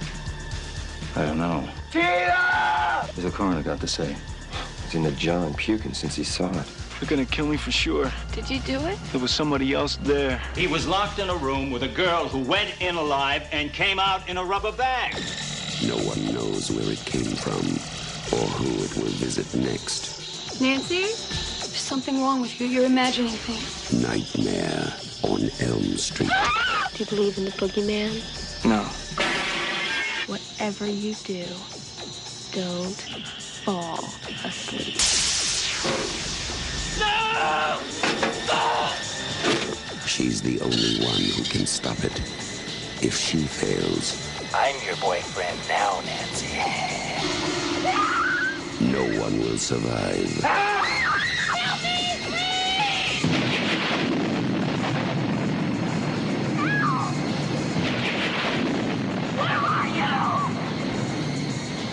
I 1.14 1.26
don't 1.26 1.36
know. 1.36 1.68
Tina! 1.92 3.02
What's 3.02 3.22
the 3.22 3.30
coroner 3.30 3.62
got 3.62 3.78
to 3.80 3.86
say? 3.86 4.16
He's 4.84 4.94
in 4.94 5.02
the 5.02 5.12
John 5.12 5.52
puking 5.52 5.92
since 5.92 6.14
he 6.16 6.24
saw 6.24 6.48
it. 6.58 6.66
They're 7.00 7.10
gonna 7.10 7.26
kill 7.26 7.48
me 7.48 7.58
for 7.58 7.70
sure. 7.70 8.10
Did 8.32 8.48
you 8.48 8.60
do 8.60 8.78
it? 8.86 8.98
There 9.12 9.20
was 9.20 9.30
somebody 9.30 9.74
else 9.74 9.96
there. 10.02 10.40
He 10.56 10.66
was 10.66 10.86
locked 10.86 11.18
in 11.18 11.28
a 11.28 11.36
room 11.36 11.70
with 11.70 11.82
a 11.82 11.88
girl 11.88 12.28
who 12.28 12.38
went 12.38 12.80
in 12.80 12.96
alive 12.96 13.46
and 13.52 13.70
came 13.74 13.98
out 13.98 14.26
in 14.26 14.38
a 14.38 14.44
rubber 14.44 14.72
bag. 14.72 15.14
No 15.86 15.96
one 15.96 16.34
knows 16.34 16.70
where 16.70 16.92
it 16.92 17.02
came 17.06 17.34
from 17.36 17.64
or 18.38 18.46
who 18.46 18.84
it 18.84 18.96
will 18.96 19.12
visit 19.16 19.54
next. 19.54 20.60
Nancy? 20.60 21.00
There's 21.00 21.80
something 21.80 22.20
wrong 22.20 22.42
with 22.42 22.60
you. 22.60 22.66
You're 22.66 22.84
imagining 22.84 23.32
things. 23.32 23.90
Nightmare 23.92 24.92
on 25.22 25.50
Elm 25.60 25.96
Street. 25.96 26.30
Do 26.92 26.98
you 26.98 27.06
believe 27.06 27.38
in 27.38 27.46
the 27.46 27.52
boogeyman? 27.52 28.12
No. 28.64 28.82
Whatever 30.26 30.86
you 30.86 31.14
do, 31.24 31.44
don't 32.52 33.00
fall 33.64 34.04
asleep. 34.44 35.00
She's 40.06 40.42
the 40.42 40.60
only 40.60 41.06
one 41.06 41.22
who 41.22 41.42
can 41.44 41.64
stop 41.64 42.04
it. 42.04 42.20
If 43.02 43.16
she 43.16 43.38
fails, 43.38 44.29
I'm 44.52 44.74
your 44.84 44.96
boyfriend 44.96 45.58
now, 45.68 46.00
Nancy. 46.04 46.48
no 48.80 49.20
one 49.20 49.38
will 49.38 49.58
survive. 49.58 50.42
Where 59.36 59.46
are 59.46 59.86
you? 59.86 60.60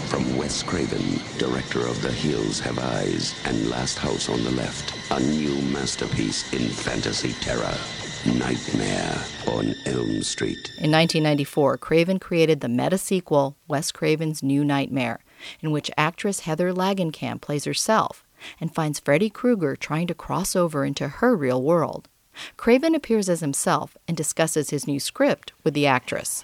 From 0.07 0.37
Wes 0.37 0.63
Craven, 0.63 1.21
director 1.37 1.85
of 1.85 2.01
The 2.01 2.11
Hills 2.11 2.59
Have 2.61 2.79
Eyes 2.79 3.39
and 3.45 3.69
Last 3.69 3.99
House 3.99 4.29
on 4.29 4.43
the 4.43 4.51
Left, 4.51 4.93
a 5.11 5.19
new 5.19 5.61
masterpiece 5.71 6.51
in 6.53 6.67
fantasy 6.69 7.33
terror. 7.33 7.77
Nightmare 8.25 9.23
on 9.47 9.75
Elm 9.85 10.23
Street. 10.23 10.71
In 10.77 10.91
1994, 10.91 11.77
Craven 11.77 12.19
created 12.19 12.61
the 12.61 12.69
meta 12.69 12.97
sequel, 12.97 13.55
Wes 13.67 13.91
Craven's 13.91 14.41
New 14.41 14.65
Nightmare, 14.65 15.19
in 15.61 15.71
which 15.71 15.91
actress 15.97 16.41
Heather 16.41 16.73
Langenkamp 16.73 17.41
plays 17.41 17.65
herself 17.65 18.23
and 18.59 18.73
finds 18.73 18.99
Freddy 18.99 19.29
Krueger 19.29 19.75
trying 19.75 20.07
to 20.07 20.13
cross 20.13 20.55
over 20.55 20.83
into 20.85 21.07
her 21.07 21.35
real 21.35 21.61
world. 21.61 22.07
Craven 22.55 22.95
appears 22.95 23.29
as 23.29 23.39
himself 23.39 23.97
and 24.07 24.15
discusses 24.15 24.69
his 24.69 24.87
new 24.87 24.99
script 24.99 25.53
with 25.63 25.73
the 25.73 25.87
actress. 25.87 26.43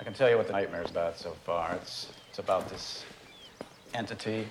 I 0.00 0.04
can 0.04 0.14
tell 0.14 0.28
you 0.28 0.36
what 0.36 0.46
the 0.46 0.52
nightmare 0.52 0.82
is 0.82 0.90
about 0.90 1.18
so 1.18 1.36
far. 1.44 1.74
It's 1.74 2.08
it's 2.28 2.38
about 2.38 2.68
this 2.68 3.04
entity, 3.94 4.46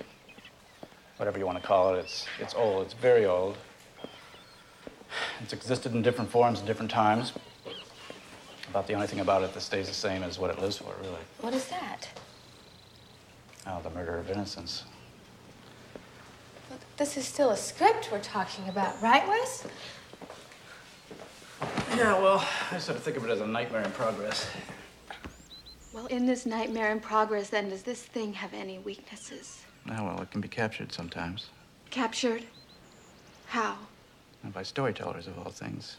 whatever 1.16 1.38
you 1.38 1.46
want 1.46 1.60
to 1.60 1.66
call 1.66 1.94
it. 1.94 1.98
It's 1.98 2.26
it's 2.38 2.54
old. 2.54 2.86
It's 2.86 2.94
very 2.94 3.26
old. 3.26 3.56
It's 5.42 5.52
existed 5.52 5.92
in 5.92 6.02
different 6.02 6.30
forms 6.30 6.60
at 6.60 6.66
different 6.66 6.90
times. 6.90 7.32
About 8.70 8.86
the 8.86 8.94
only 8.94 9.06
thing 9.06 9.20
about 9.20 9.42
it 9.42 9.52
that 9.52 9.60
stays 9.60 9.88
the 9.88 9.94
same 9.94 10.22
is 10.22 10.38
what 10.38 10.50
it 10.50 10.58
lives 10.58 10.78
for, 10.78 10.94
really. 11.02 11.20
What 11.40 11.52
is 11.52 11.66
that? 11.66 12.08
Oh, 13.66 13.80
the 13.82 13.90
murder 13.90 14.16
of 14.16 14.30
innocence. 14.30 14.84
But 16.70 16.78
this 16.96 17.16
is 17.16 17.26
still 17.26 17.50
a 17.50 17.56
script 17.56 18.08
we're 18.10 18.20
talking 18.20 18.68
about, 18.68 19.00
right, 19.02 19.26
Wes? 19.28 19.66
Yeah, 21.96 22.18
well, 22.18 22.46
I 22.70 22.78
sort 22.78 22.96
of 22.96 23.04
think 23.04 23.18
of 23.18 23.24
it 23.24 23.30
as 23.30 23.40
a 23.40 23.46
nightmare 23.46 23.82
in 23.82 23.90
progress. 23.92 24.48
Well, 25.92 26.06
in 26.06 26.24
this 26.24 26.46
nightmare 26.46 26.90
in 26.90 27.00
progress, 27.00 27.50
then, 27.50 27.68
does 27.68 27.82
this 27.82 28.02
thing 28.02 28.32
have 28.32 28.54
any 28.54 28.78
weaknesses? 28.78 29.62
Oh, 29.90 30.04
well, 30.04 30.20
it 30.22 30.30
can 30.30 30.40
be 30.40 30.48
captured 30.48 30.92
sometimes. 30.92 31.50
Captured? 31.90 32.44
How? 33.46 33.76
And 34.42 34.52
by 34.52 34.62
storytellers, 34.62 35.26
of 35.26 35.38
all 35.38 35.50
things. 35.50 35.96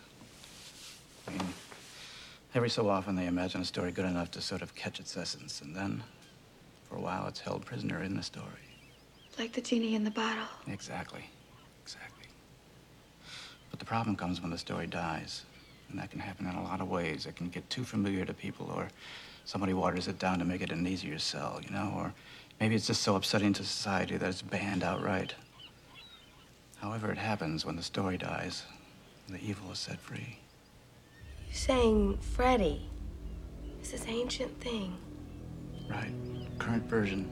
I 1.28 1.32
mean, 1.32 1.48
every 2.54 2.70
so 2.70 2.90
often 2.90 3.16
they 3.16 3.28
imagine 3.28 3.62
a 3.62 3.66
story 3.66 3.92
good 3.92 4.06
enough 4.06 4.32
to 4.32 4.42
sort 4.42 4.62
of 4.62 4.76
catch 4.76 5.00
its 5.00 5.16
essence, 5.16 5.62
and 5.62 5.76
then, 5.76 6.04
for 6.90 6.96
a 6.98 7.00
while, 7.00 7.28
it's 7.28 7.40
held 7.40 7.66
prisoner 7.66 8.04
in 8.04 8.16
the 8.16 8.24
story. 8.24 8.48
Like 9.40 9.54
the 9.54 9.62
genie 9.62 9.96
in 9.96 10.04
the 10.04 10.12
bottle. 10.12 10.46
Exactly. 10.68 11.26
Exactly. 11.82 12.28
But 13.70 13.80
the 13.80 13.86
problem 13.86 14.16
comes 14.16 14.42
when 14.42 14.52
the 14.52 14.58
story 14.58 14.88
dies. 14.88 15.44
And 15.90 16.00
that 16.00 16.10
can 16.10 16.20
happen 16.20 16.48
in 16.48 16.56
a 16.56 16.64
lot 16.64 16.82
of 16.82 16.90
ways. 16.90 17.26
It 17.26 17.36
can 17.36 17.50
get 17.50 17.70
too 17.70 17.84
familiar 17.84 18.26
to 18.26 18.34
people, 18.34 18.72
or 18.76 18.90
somebody 19.46 19.74
waters 19.74 20.08
it 20.08 20.18
down 20.20 20.40
to 20.40 20.46
make 20.46 20.62
it 20.62 20.72
an 20.72 20.88
easier 20.88 21.20
sell, 21.20 21.60
you 21.64 21.70
know? 21.70 21.94
Or 21.96 22.14
maybe 22.60 22.76
it's 22.76 22.88
just 22.88 23.04
so 23.04 23.16
upsetting 23.16 23.54
to 23.54 23.64
society 23.64 24.18
that 24.18 24.30
it's 24.30 24.42
banned 24.42 24.84
outright. 24.84 25.36
However, 26.84 27.13
it 27.13 27.18
happens 27.18 27.66
when 27.66 27.78
the 27.78 27.82
story 27.82 28.18
dies, 28.18 28.63
the 29.30 29.40
evil 29.40 29.72
is 29.72 29.80
set 29.80 30.02
free. 30.02 30.38
You're 31.48 31.56
saying 31.56 32.18
Freddy 32.18 32.90
is 33.82 33.92
this 33.92 34.04
ancient 34.06 34.60
thing. 34.60 34.98
Right. 35.90 36.12
Current 36.60 36.84
version. 36.90 37.32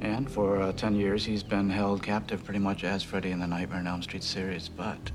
And 0.00 0.30
for 0.30 0.62
uh, 0.62 0.72
10 0.72 0.96
years, 0.96 1.22
he's 1.22 1.42
been 1.42 1.68
held 1.68 2.02
captive 2.02 2.42
pretty 2.42 2.60
much 2.60 2.82
as 2.82 3.02
Freddy 3.02 3.30
in 3.30 3.40
the 3.40 3.46
Nightmare 3.46 3.80
on 3.80 3.86
Elm 3.86 4.02
Street 4.02 4.22
series. 4.22 4.70
But 4.70 5.10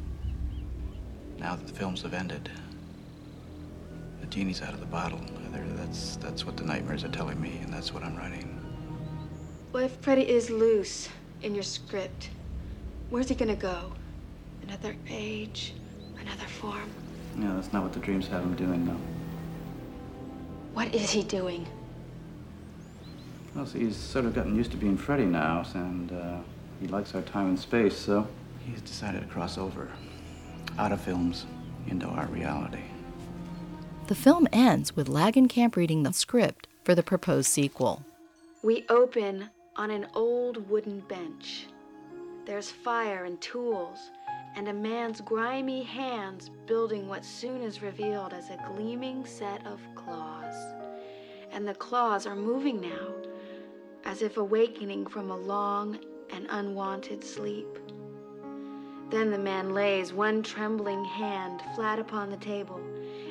now 1.39 1.56
that 1.56 1.66
the 1.66 1.74
films 1.74 2.04
have 2.04 2.13
ended, 2.13 2.51
the 4.22 4.28
genie's 4.28 4.62
out 4.62 4.75
of 4.75 4.82
the 4.82 4.86
bottle. 4.86 5.20
That's, 5.78 6.18
that's 6.18 6.46
what 6.46 6.58
the 6.58 6.63
nightmares 6.63 7.04
are 7.04 7.10
telling 7.10 7.42
me, 7.42 7.60
and 7.63 7.74
that's 7.74 7.92
what 7.92 8.04
I'm 8.04 8.16
writing. 8.16 8.56
Well, 9.74 9.84
if 9.84 9.96
Freddy 9.96 10.30
is 10.30 10.51
loose 10.51 11.10
in 11.42 11.56
your 11.56 11.63
script, 11.63 12.30
where's 13.10 13.30
he 13.30 13.36
gonna 13.36 13.56
go? 13.56 13.92
Another 14.63 14.96
age, 15.10 15.74
another 16.20 16.46
form? 16.46 16.89
No, 17.36 17.56
that's 17.56 17.74
not 17.74 17.84
what 17.84 17.94
the 17.94 18.00
dreams 18.00 18.28
have 18.28 18.44
him 18.44 18.56
doing, 18.56 18.86
though. 18.86 19.00
What 20.74 20.94
is 20.94 21.10
he 21.10 21.24
doing? 21.24 21.68
Well, 23.56 23.66
see, 23.66 23.80
he's 23.80 23.96
sort 23.96 24.25
of 24.25 24.36
gotten 24.36 24.56
used 24.56 24.72
to 24.72 24.78
being 24.78 24.98
Freddy 24.98 25.25
now, 25.25 25.66
and 25.74 26.12
uh, 26.12 26.38
he 26.80 26.88
likes 26.88 27.16
our 27.16 27.22
time 27.22 27.48
and 27.48 27.60
space, 27.60 27.98
so 27.98 28.28
he's 28.66 28.82
decided 28.82 29.22
to 29.22 29.28
cross 29.28 29.58
over 29.58 29.89
out 30.78 30.92
of 30.92 31.01
films 31.01 31.46
into 31.88 32.06
our 32.06 32.28
reality. 32.28 32.84
The 34.08 34.16
film 34.16 34.48
ends 34.51 34.96
with 34.96 35.08
Langenkamp 35.08 35.75
reading 35.75 36.04
the 36.04 36.13
script 36.13 36.68
for 36.84 36.96
the 36.96 37.04
proposed 37.04 37.50
sequel. 37.50 38.04
We 38.63 38.86
open 38.89 39.50
on 39.75 39.92
an 39.92 40.08
old 40.13 40.70
wooden 40.70 41.01
bench. 41.01 41.66
There's 42.50 42.72
fire 42.72 43.25
and 43.25 43.39
tools, 43.39 44.10
and 44.56 44.68
a 44.68 44.74
man's 44.74 45.22
grimy 45.22 45.84
hands 45.84 46.50
building 46.65 47.08
what 47.08 47.24
soon 47.24 47.62
is 47.62 47.84
revealed 47.84 48.34
as 48.34 48.50
a 48.50 48.58
gleaming 48.74 49.24
set 49.24 49.63
of 49.68 49.79
claws. 49.94 50.56
And 51.51 51.68
the 51.68 51.75
claws 51.75 52.25
are 52.25 52.36
moving 52.36 52.82
now, 52.82 53.13
as 54.03 54.24
if 54.24 54.38
awakening 54.38 55.06
from 55.06 55.29
a 55.29 55.38
long 55.38 56.00
and 56.32 56.48
unwanted 56.50 57.24
sleep. 57.24 57.68
Then 59.12 59.29
the 59.29 59.38
man 59.38 59.75
lays 59.75 60.12
one 60.12 60.41
trembling 60.41 61.06
hand 61.06 61.62
flat 61.75 62.00
upon 62.00 62.32
the 62.32 62.38
table, 62.38 62.82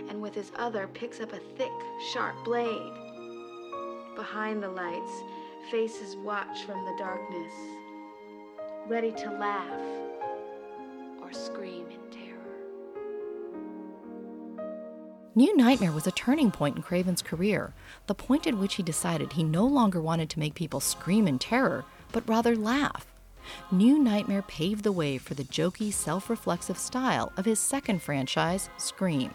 and 0.08 0.22
with 0.22 0.37
his 0.37 0.52
other 0.54 0.87
picks 0.87 1.18
up 1.18 1.32
a 1.32 1.40
thick, 1.56 1.72
sharp 2.12 2.37
blade. 2.44 2.92
Behind 4.14 4.62
the 4.62 4.70
lights, 4.70 5.25
faces 5.72 6.14
watch 6.14 6.62
from 6.62 6.84
the 6.84 6.94
darkness, 6.96 7.52
ready 8.88 9.12
to 9.12 9.30
laugh 9.33 9.80
or 11.21 11.30
scream 11.30 11.87
in 11.90 12.00
terror. 12.11 12.38
New 15.35 15.54
Nightmare 15.59 15.92
was 15.92 16.07
a 16.07 16.12
turning 16.12 16.50
point 16.50 16.76
in 16.76 16.83
Craven's 16.83 17.21
career, 17.21 17.75
the 18.07 18.14
point 18.14 18.47
at 18.47 18.57
which 18.57 18.76
he 18.76 18.83
decided 18.83 19.33
he 19.33 19.45
no 19.45 19.66
longer 19.66 20.00
wanted 20.00 20.30
to 20.30 20.38
make 20.38 20.54
people 20.54 20.80
scream 20.80 21.28
in 21.28 21.38
terror, 21.38 21.85
but 22.12 22.26
rather 22.26 22.57
laugh. 22.57 23.07
New 23.71 23.99
Nightmare 23.99 24.40
paved 24.40 24.85
the 24.85 24.92
way 24.92 25.18
for 25.18 25.35
the 25.35 25.45
jokey, 25.45 25.92
self 25.92 26.30
reflexive 26.30 26.78
style 26.78 27.30
of 27.37 27.45
his 27.45 27.59
second 27.59 28.00
franchise, 28.00 28.71
Scream. 28.78 29.33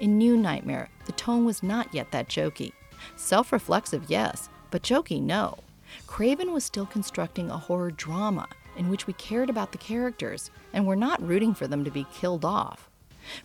In 0.00 0.16
New 0.16 0.36
Nightmare, 0.36 0.90
the 1.06 1.12
tone 1.12 1.44
was 1.44 1.60
not 1.60 1.92
yet 1.92 2.12
that 2.12 2.28
jokey. 2.28 2.70
Self 3.16 3.52
reflexive, 3.52 4.04
yes, 4.06 4.48
but 4.70 4.82
jokey, 4.84 5.20
no. 5.20 5.58
Craven 6.06 6.52
was 6.52 6.64
still 6.64 6.86
constructing 6.86 7.50
a 7.50 7.58
horror 7.58 7.90
drama 7.90 8.46
in 8.76 8.88
which 8.88 9.06
we 9.06 9.12
cared 9.14 9.50
about 9.50 9.72
the 9.72 9.78
characters 9.78 10.50
and 10.72 10.86
were 10.86 10.96
not 10.96 11.26
rooting 11.26 11.54
for 11.54 11.66
them 11.66 11.84
to 11.84 11.90
be 11.90 12.06
killed 12.12 12.44
off. 12.44 12.88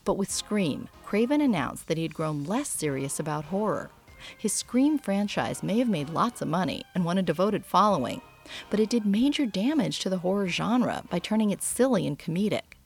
But 0.05 0.17
with 0.17 0.31
Scream, 0.31 0.89
Craven 1.03 1.41
announced 1.41 1.87
that 1.87 1.97
he 1.97 2.03
had 2.03 2.13
grown 2.13 2.43
less 2.43 2.69
serious 2.69 3.19
about 3.19 3.45
horror. 3.45 3.89
His 4.37 4.53
Scream 4.53 4.99
franchise 4.99 5.63
may 5.63 5.79
have 5.79 5.89
made 5.89 6.09
lots 6.09 6.41
of 6.41 6.47
money 6.47 6.83
and 6.93 7.03
won 7.03 7.17
a 7.17 7.23
devoted 7.23 7.65
following, 7.65 8.21
but 8.69 8.79
it 8.79 8.89
did 8.89 9.05
major 9.05 9.45
damage 9.45 9.99
to 9.99 10.09
the 10.09 10.19
horror 10.19 10.47
genre 10.47 11.03
by 11.09 11.19
turning 11.19 11.49
it 11.49 11.63
silly 11.63 12.05
and 12.05 12.19
comedic. 12.19 12.77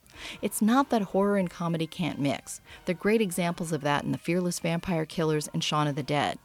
It's 0.42 0.62
not 0.62 0.90
that 0.90 1.02
horror 1.02 1.38
and 1.38 1.50
comedy 1.50 1.88
can't 1.88 2.20
mix. 2.20 2.62
They're 2.86 2.96
great 2.96 3.22
examples 3.22 3.72
of 3.72 3.82
that 3.82 4.04
in 4.04 4.12
The 4.12 4.18
Fearless 4.18 4.60
Vampire 4.60 5.06
Killers 5.06 5.50
and 5.54 5.64
Shaun 5.64 5.88
of 5.88 5.96
the 5.96 6.04
Dead. 6.04 6.40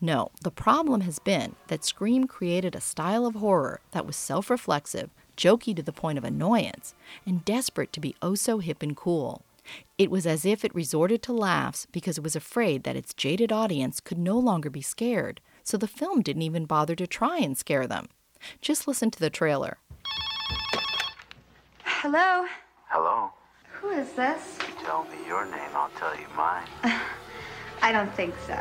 No, 0.00 0.30
the 0.42 0.50
problem 0.50 1.02
has 1.02 1.18
been 1.18 1.56
that 1.66 1.84
Scream 1.84 2.26
created 2.26 2.74
a 2.74 2.80
style 2.80 3.26
of 3.26 3.34
horror 3.34 3.80
that 3.90 4.06
was 4.06 4.16
self 4.16 4.50
reflexive, 4.50 5.10
jokey 5.38 5.74
to 5.76 5.82
the 5.82 5.92
point 5.92 6.18
of 6.18 6.24
annoyance, 6.24 6.94
and 7.24 7.44
desperate 7.44 7.92
to 7.94 8.00
be 8.00 8.14
oh 8.20 8.34
so 8.34 8.58
hip 8.58 8.82
and 8.82 8.96
cool. 8.96 9.42
It 9.96 10.10
was 10.10 10.26
as 10.26 10.44
if 10.44 10.64
it 10.64 10.74
resorted 10.74 11.22
to 11.22 11.32
laughs 11.32 11.86
because 11.92 12.18
it 12.18 12.24
was 12.24 12.36
afraid 12.36 12.82
that 12.82 12.96
its 12.96 13.14
jaded 13.14 13.52
audience 13.52 14.00
could 14.00 14.18
no 14.18 14.38
longer 14.38 14.68
be 14.68 14.82
scared, 14.82 15.40
so 15.62 15.76
the 15.76 15.86
film 15.86 16.22
didn't 16.22 16.42
even 16.42 16.64
bother 16.64 16.94
to 16.96 17.06
try 17.06 17.38
and 17.38 17.56
scare 17.56 17.86
them. 17.86 18.08
Just 18.60 18.88
listen 18.88 19.10
to 19.12 19.20
the 19.20 19.30
trailer. 19.30 19.78
Hello? 21.84 22.46
Hello. 22.88 23.30
Who 23.72 23.90
is 23.90 24.10
this? 24.12 24.58
Tell 24.84 25.04
me 25.04 25.26
your 25.26 25.44
name, 25.44 25.70
I'll 25.74 25.90
tell 25.90 26.14
you 26.14 26.26
mine. 26.36 26.66
I 27.82 27.92
don't 27.92 28.12
think 28.14 28.34
so. 28.46 28.54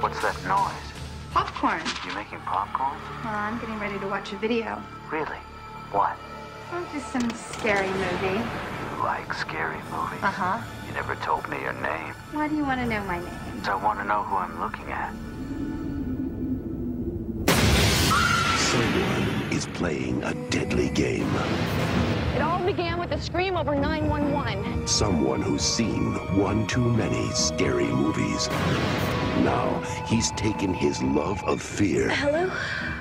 What's 0.00 0.20
that 0.22 0.36
noise? 0.46 0.92
Popcorn. 1.32 1.82
You 2.06 2.14
making 2.14 2.38
popcorn? 2.40 2.98
Well, 3.24 3.34
I'm 3.34 3.58
getting 3.58 3.78
ready 3.78 3.98
to 3.98 4.06
watch 4.06 4.32
a 4.32 4.36
video. 4.36 4.82
Really? 5.10 5.38
What? 5.92 6.16
Oh, 6.72 6.88
just 6.90 7.12
some 7.12 7.28
scary 7.32 7.86
movie. 7.86 8.38
You 8.38 9.04
like 9.04 9.34
scary 9.34 9.76
movies? 9.90 10.22
Uh 10.22 10.30
huh. 10.30 10.62
You 10.86 10.94
never 10.94 11.14
told 11.16 11.46
me 11.50 11.60
your 11.60 11.74
name. 11.74 12.14
Why 12.32 12.48
do 12.48 12.56
you 12.56 12.64
want 12.64 12.80
to 12.80 12.86
know 12.86 13.04
my 13.04 13.18
name? 13.18 13.62
So 13.62 13.72
I 13.72 13.74
want 13.74 13.98
to 13.98 14.04
know 14.06 14.22
who 14.22 14.36
I'm 14.36 14.58
looking 14.58 14.90
at. 14.90 15.12
Someone 18.58 19.52
is 19.52 19.66
playing 19.74 20.24
a 20.24 20.32
deadly 20.48 20.88
game. 20.88 21.28
It 22.34 22.40
all 22.40 22.64
began 22.64 22.98
with 22.98 23.12
a 23.12 23.20
scream 23.20 23.58
over 23.58 23.74
911. 23.74 24.86
Someone 24.86 25.42
who's 25.42 25.60
seen 25.60 26.14
one 26.38 26.66
too 26.66 26.90
many 26.94 27.28
scary 27.32 27.88
movies. 27.88 28.48
Now 29.40 29.80
he's 30.06 30.30
taken 30.32 30.74
his 30.74 31.02
love 31.02 31.42
of 31.44 31.60
fear 31.60 32.10
Hello? 32.10 32.48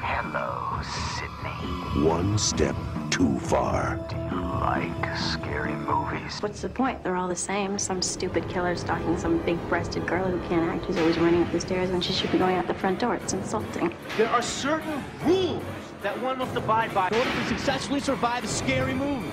Hello, 0.01 0.81
Sidney. 1.15 2.05
one 2.05 2.38
step 2.38 2.75
too 3.09 3.38
far. 3.39 3.97
Do 4.09 4.15
you 4.15 4.41
like 4.41 5.17
scary 5.17 5.73
movies? 5.73 6.39
What's 6.41 6.61
the 6.61 6.69
point? 6.69 7.03
They're 7.03 7.17
all 7.17 7.27
the 7.27 7.35
same. 7.35 7.77
Some 7.77 8.01
stupid 8.01 8.47
killer 8.50 8.75
stalking 8.75 9.17
some 9.17 9.39
big-breasted 9.39 10.07
girl 10.07 10.25
who 10.25 10.39
can't 10.47 10.69
act, 10.69 10.85
who's 10.85 10.97
always 10.97 11.17
running 11.17 11.43
up 11.43 11.51
the 11.51 11.59
stairs 11.59 11.91
when 11.91 12.00
she 12.01 12.13
should 12.13 12.31
be 12.31 12.38
going 12.38 12.55
out 12.55 12.67
the 12.67 12.73
front 12.73 13.00
door. 13.00 13.15
It's 13.15 13.33
insulting. 13.33 13.93
There 14.17 14.29
are 14.29 14.41
certain 14.41 15.03
rules 15.25 15.61
that 16.01 16.19
one 16.21 16.39
must 16.39 16.55
abide 16.55 16.93
by 16.93 17.09
in 17.09 17.15
order 17.15 17.29
to 17.29 17.45
successfully 17.47 18.00
survive 18.00 18.43
a 18.43 18.47
scary 18.47 18.93
movie. 18.93 19.29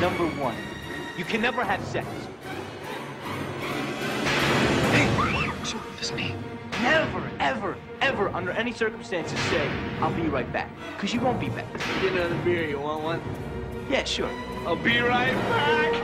Number 0.00 0.26
one, 0.42 0.56
you 1.16 1.24
can 1.24 1.40
never 1.40 1.64
have 1.64 1.82
sex. 1.84 2.06
Never, 6.82 7.30
ever, 7.40 7.76
ever, 8.00 8.28
under 8.30 8.50
any 8.52 8.72
circumstances, 8.72 9.38
say, 9.50 9.70
I'll 10.00 10.12
be 10.14 10.22
right 10.22 10.50
back. 10.52 10.70
Because 10.94 11.14
you 11.14 11.20
won't 11.20 11.40
be 11.40 11.48
back. 11.48 11.66
Get 12.02 12.12
another 12.12 12.36
beer, 12.44 12.68
you 12.68 12.80
want 12.80 13.02
one? 13.02 13.20
Yeah, 13.88 14.04
sure. 14.04 14.30
I'll 14.66 14.76
be 14.76 14.98
right 15.00 15.34
back. 15.34 15.94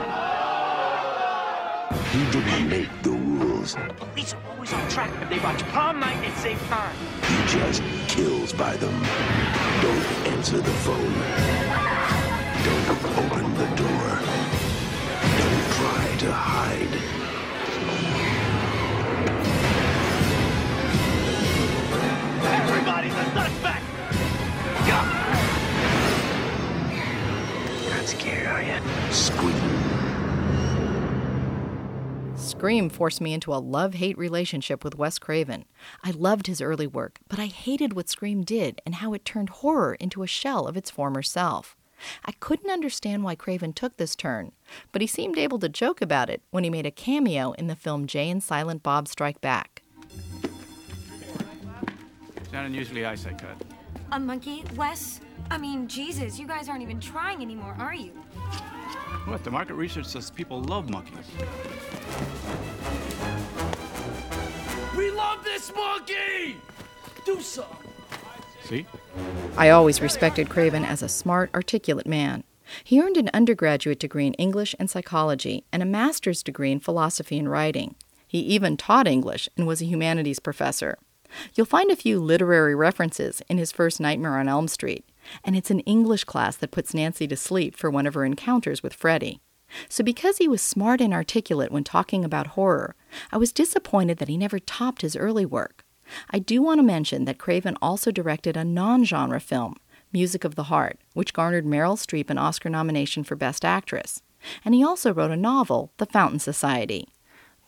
You 2.13 2.25
didn't 2.31 2.69
make 2.69 2.89
the 3.03 3.11
rules. 3.11 3.75
The 3.75 3.93
Police 3.93 4.33
are 4.33 4.41
always 4.51 4.73
on 4.73 4.89
track 4.89 5.11
if 5.21 5.29
they 5.29 5.39
watch 5.39 5.61
prom 5.69 5.99
night 5.99 6.17
at 6.25 6.37
same 6.37 6.59
time. 6.67 6.95
He 7.27 7.57
just 7.57 7.81
kills 8.07 8.53
by 8.53 8.75
them. 8.77 8.93
Don't 9.81 10.05
answer 10.33 10.57
the 10.57 10.71
phone. 10.83 11.13
Don't 12.65 12.89
open 13.17 13.53
the 13.55 13.67
door. 13.75 14.19
Don't 15.37 15.65
try 15.77 16.15
to 16.19 16.31
hide. 16.31 17.00
Scared, 28.11 28.45
are 28.45 28.61
you? 28.61 28.77
Scream. 29.09 29.55
Scream 32.35 32.89
forced 32.89 33.21
me 33.21 33.33
into 33.33 33.53
a 33.53 33.55
love 33.55 33.93
hate 33.93 34.17
relationship 34.17 34.83
with 34.83 34.97
Wes 34.97 35.17
Craven. 35.17 35.63
I 36.03 36.11
loved 36.11 36.47
his 36.47 36.59
early 36.59 36.87
work, 36.87 37.19
but 37.29 37.39
I 37.39 37.45
hated 37.45 37.93
what 37.93 38.09
Scream 38.09 38.43
did 38.43 38.81
and 38.85 38.95
how 38.95 39.13
it 39.13 39.23
turned 39.23 39.47
horror 39.49 39.95
into 39.95 40.23
a 40.23 40.27
shell 40.27 40.67
of 40.67 40.75
its 40.75 40.91
former 40.91 41.21
self. 41.21 41.77
I 42.25 42.33
couldn't 42.33 42.69
understand 42.69 43.23
why 43.23 43.35
Craven 43.35 43.71
took 43.71 43.95
this 43.95 44.17
turn, 44.17 44.51
but 44.91 45.01
he 45.01 45.07
seemed 45.07 45.37
able 45.37 45.59
to 45.59 45.69
joke 45.69 46.01
about 46.01 46.29
it 46.29 46.41
when 46.51 46.65
he 46.65 46.69
made 46.69 46.85
a 46.85 46.91
cameo 46.91 47.53
in 47.53 47.67
the 47.67 47.77
film 47.77 48.07
Jay 48.07 48.29
and 48.29 48.43
Silent 48.43 48.83
Bob 48.83 49.07
Strike 49.07 49.39
Back. 49.39 49.83
Shannen, 52.51 52.73
usually 52.73 53.05
I 53.05 53.15
say 53.15 53.29
cut. 53.37 53.80
A 54.13 54.19
monkey? 54.19 54.65
Wes? 54.75 55.21
I 55.49 55.57
mean, 55.57 55.87
Jesus, 55.87 56.37
you 56.37 56.45
guys 56.45 56.67
aren't 56.67 56.81
even 56.81 56.99
trying 56.99 57.41
anymore, 57.41 57.75
are 57.79 57.93
you? 57.93 58.11
What? 59.25 59.43
The 59.45 59.51
market 59.51 59.75
research 59.75 60.05
says 60.05 60.29
people 60.29 60.61
love 60.63 60.89
monkeys. 60.89 61.25
We 64.97 65.11
love 65.11 65.43
this 65.45 65.71
monkey! 65.73 66.57
Do 67.25 67.39
something! 67.39 67.77
See? 68.63 68.85
I 69.55 69.69
always 69.69 70.01
respected 70.01 70.49
Craven 70.49 70.83
as 70.83 71.01
a 71.01 71.07
smart, 71.09 71.49
articulate 71.53 72.07
man. 72.07 72.43
He 72.83 73.01
earned 73.01 73.15
an 73.17 73.29
undergraduate 73.33 73.99
degree 73.99 74.27
in 74.27 74.33
English 74.33 74.75
and 74.77 74.89
psychology 74.89 75.63
and 75.71 75.81
a 75.81 75.85
master's 75.85 76.43
degree 76.43 76.71
in 76.71 76.81
philosophy 76.81 77.37
and 77.37 77.49
writing. 77.49 77.95
He 78.27 78.39
even 78.39 78.75
taught 78.75 79.07
English 79.07 79.47
and 79.55 79.65
was 79.65 79.81
a 79.81 79.85
humanities 79.85 80.39
professor. 80.39 80.97
You'll 81.55 81.65
find 81.65 81.91
a 81.91 81.95
few 81.95 82.19
literary 82.19 82.75
references 82.75 83.41
in 83.49 83.57
his 83.57 83.71
first 83.71 83.99
Nightmare 83.99 84.37
on 84.37 84.47
Elm 84.47 84.67
Street, 84.67 85.07
and 85.43 85.55
it's 85.55 85.71
an 85.71 85.79
English 85.81 86.23
class 86.25 86.55
that 86.57 86.71
puts 86.71 86.93
Nancy 86.93 87.27
to 87.27 87.35
sleep 87.35 87.75
for 87.75 87.89
one 87.89 88.07
of 88.07 88.13
her 88.13 88.25
encounters 88.25 88.83
with 88.83 88.93
Freddy. 88.93 89.39
So, 89.87 90.03
because 90.03 90.37
he 90.37 90.47
was 90.47 90.61
smart 90.61 90.99
and 90.99 91.13
articulate 91.13 91.71
when 91.71 91.83
talking 91.83 92.25
about 92.25 92.47
horror, 92.47 92.95
I 93.31 93.37
was 93.37 93.53
disappointed 93.53 94.17
that 94.17 94.27
he 94.27 94.37
never 94.37 94.59
topped 94.59 95.01
his 95.01 95.15
early 95.15 95.45
work. 95.45 95.85
I 96.29 96.39
do 96.39 96.61
want 96.61 96.79
to 96.79 96.83
mention 96.83 97.25
that 97.25 97.37
Craven 97.37 97.77
also 97.81 98.11
directed 98.11 98.57
a 98.57 98.65
non 98.65 99.05
genre 99.05 99.39
film, 99.39 99.75
Music 100.11 100.43
of 100.43 100.55
the 100.55 100.63
Heart, 100.63 100.99
which 101.13 101.33
garnered 101.33 101.65
Meryl 101.65 101.97
Streep 101.97 102.29
an 102.29 102.37
Oscar 102.37 102.69
nomination 102.69 103.23
for 103.23 103.35
Best 103.35 103.63
Actress. 103.63 104.21
And 104.65 104.75
he 104.75 104.83
also 104.83 105.13
wrote 105.13 105.31
a 105.31 105.37
novel, 105.37 105.93
The 105.97 106.05
Fountain 106.05 106.39
Society. 106.39 107.07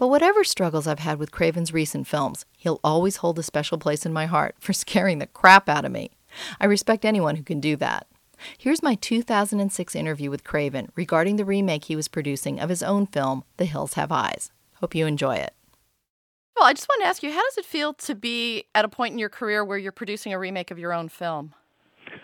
But 0.04 0.10
whatever 0.10 0.44
struggles 0.44 0.86
I've 0.86 1.00
had 1.00 1.18
with 1.18 1.32
Craven's 1.32 1.72
recent 1.72 2.08
films, 2.08 2.46
he'll 2.58 2.82
always 2.84 3.16
hold 3.16 3.40
a 3.40 3.42
special 3.42 3.78
place 3.78 4.06
in 4.06 4.12
my 4.12 4.26
heart 4.26 4.54
for 4.60 4.74
scaring 4.84 5.20
the 5.20 5.28
crap 5.28 5.70
out 5.70 5.86
of 5.86 5.94
me. 5.94 6.12
I 6.60 6.66
respect 6.66 7.06
anyone 7.06 7.38
who 7.38 7.44
can 7.44 7.62
do 7.62 7.78
that. 7.78 8.06
Here's 8.58 8.84
my 8.84 8.96
2006 8.96 9.96
interview 9.96 10.30
with 10.30 10.44
Craven 10.44 10.92
regarding 10.98 11.38
the 11.38 11.46
remake 11.46 11.86
he 11.86 11.96
was 11.96 12.10
producing 12.10 12.60
of 12.60 12.68
his 12.68 12.84
own 12.84 13.08
film, 13.08 13.46
The 13.56 13.64
Hills 13.64 13.94
Have 13.94 14.12
Eyes. 14.12 14.52
Hope 14.82 14.94
you 14.94 15.06
enjoy 15.06 15.36
it. 15.36 15.54
Well, 16.58 16.66
I 16.66 16.74
just 16.74 16.90
want 16.90 17.02
to 17.04 17.08
ask 17.08 17.24
you, 17.24 17.32
how 17.32 17.42
does 17.42 17.60
it 17.60 17.64
feel 17.64 17.94
to 17.94 18.14
be 18.14 18.66
at 18.76 18.84
a 18.84 18.90
point 18.90 19.14
in 19.14 19.20
your 19.20 19.30
career 19.30 19.64
where 19.64 19.78
you're 19.78 19.94
producing 19.94 20.34
a 20.34 20.38
remake 20.38 20.70
of 20.70 20.78
your 20.78 20.92
own 20.92 21.08
film? 21.08 21.54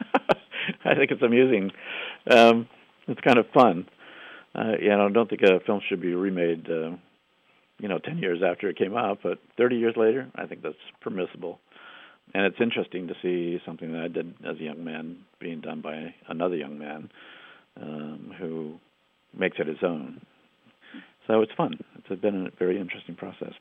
I 0.84 0.96
think 0.96 1.12
it's 1.12 1.22
amusing. 1.22 1.72
Um, 2.30 2.68
it's 3.08 3.22
kind 3.22 3.40
of 3.40 3.46
fun. 3.54 3.88
Uh, 4.54 4.74
you 4.82 4.90
know, 4.90 5.06
I 5.06 5.12
don't 5.14 5.30
think 5.30 5.44
a 5.44 5.62
film 5.62 5.80
should 5.88 6.02
be 6.02 6.14
remade, 6.14 6.70
uh, 6.70 6.98
you 7.80 7.88
know, 7.88 7.98
10 7.98 8.18
years 8.20 8.40
after 8.46 8.70
it 8.70 8.78
came 8.78 8.96
out, 8.96 9.20
but 9.24 9.40
30 9.58 9.78
years 9.78 9.96
later, 9.98 10.30
I 10.36 10.46
think 10.46 10.62
that's 10.62 10.76
permissible. 11.02 11.60
And 12.34 12.46
it's 12.46 12.62
interesting 12.62 13.08
to 13.08 13.16
see 13.22 13.60
something 13.66 13.92
that 13.94 14.02
I 14.02 14.08
did 14.08 14.36
as 14.48 14.58
a 14.60 14.64
young 14.64 14.84
man 14.84 15.18
being 15.40 15.62
done 15.62 15.82
by 15.82 16.14
another 16.28 16.56
young 16.56 16.78
man 16.78 17.10
um, 17.82 18.34
who 18.38 18.80
makes 19.38 19.58
it 19.60 19.68
his 19.68 19.84
own. 19.84 20.22
So 21.26 21.42
it's 21.42 21.52
fun. 21.54 21.80
It's 21.98 22.22
been 22.22 22.48
a 22.48 22.52
very 22.58 22.80
interesting 22.80 23.16
process. 23.16 23.54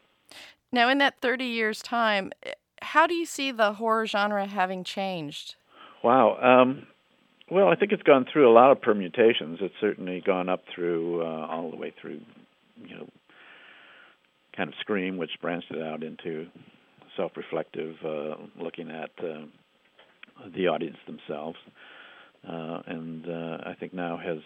Now, 0.72 0.88
in 0.88 0.98
that 0.98 1.20
30 1.20 1.44
years' 1.44 1.81
time, 1.81 2.33
eh, 2.42 2.52
how 2.83 3.07
do 3.07 3.14
you 3.14 3.26
see 3.26 3.50
the 3.50 3.74
horror 3.74 4.07
genre 4.07 4.46
having 4.46 4.85
changed? 4.85 5.54
Wow. 6.02 6.38
Um, 6.40 6.87
well, 7.50 7.68
I 7.68 7.76
think 7.76 7.92
it's 7.92 8.02
gone 8.02 8.26
through 8.31 8.50
a 8.50 8.52
lot 8.52 8.70
of 8.70 8.81
permutations. 8.81 9.59
It's 9.61 9.74
certainly 9.81 10.22
gone 10.24 10.48
up 10.48 10.64
through 10.74 11.22
uh, 11.22 11.46
all 11.46 11.70
the 11.70 11.76
way 11.76 11.92
through, 12.00 12.20
you 12.85 12.96
know, 12.96 13.09
kind 14.58 14.68
of 14.68 14.74
Scream, 14.80 15.16
which 15.16 15.30
branched 15.40 15.70
it 15.70 15.80
out 15.80 16.02
into 16.02 16.46
self-reflective, 17.16 17.94
uh, 18.04 18.34
looking 18.60 18.90
at 18.90 19.10
uh, 19.24 19.46
the 20.54 20.66
audience 20.66 20.98
themselves, 21.06 21.56
uh, 22.46 22.80
and 22.86 23.24
uh, 23.26 23.58
I 23.64 23.74
think 23.78 23.94
now 23.94 24.18
has 24.18 24.38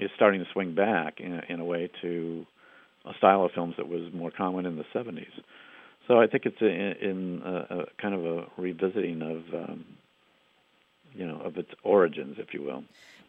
is 0.00 0.10
starting 0.16 0.40
to 0.40 0.46
swing 0.52 0.74
back 0.74 1.20
in, 1.20 1.40
in 1.48 1.60
a 1.60 1.64
way 1.64 1.90
to 2.00 2.46
a 3.04 3.12
style 3.18 3.44
of 3.44 3.50
films 3.52 3.74
that 3.76 3.88
was 3.88 4.12
more 4.12 4.30
common 4.30 4.64
in 4.64 4.76
the 4.76 4.84
70s. 4.94 5.26
So 6.08 6.20
I 6.20 6.26
think 6.26 6.46
it's 6.46 6.60
a, 6.62 6.66
in 6.66 7.42
a, 7.44 7.80
a 7.80 7.84
kind 8.00 8.14
of 8.14 8.24
a 8.24 8.46
revisiting 8.56 9.22
of, 9.22 9.68
um, 9.68 9.84
you 11.12 11.26
know, 11.26 11.40
of 11.44 11.56
its 11.56 11.70
origins, 11.84 12.36
if 12.38 12.54
you 12.54 12.62
will. 12.62 12.84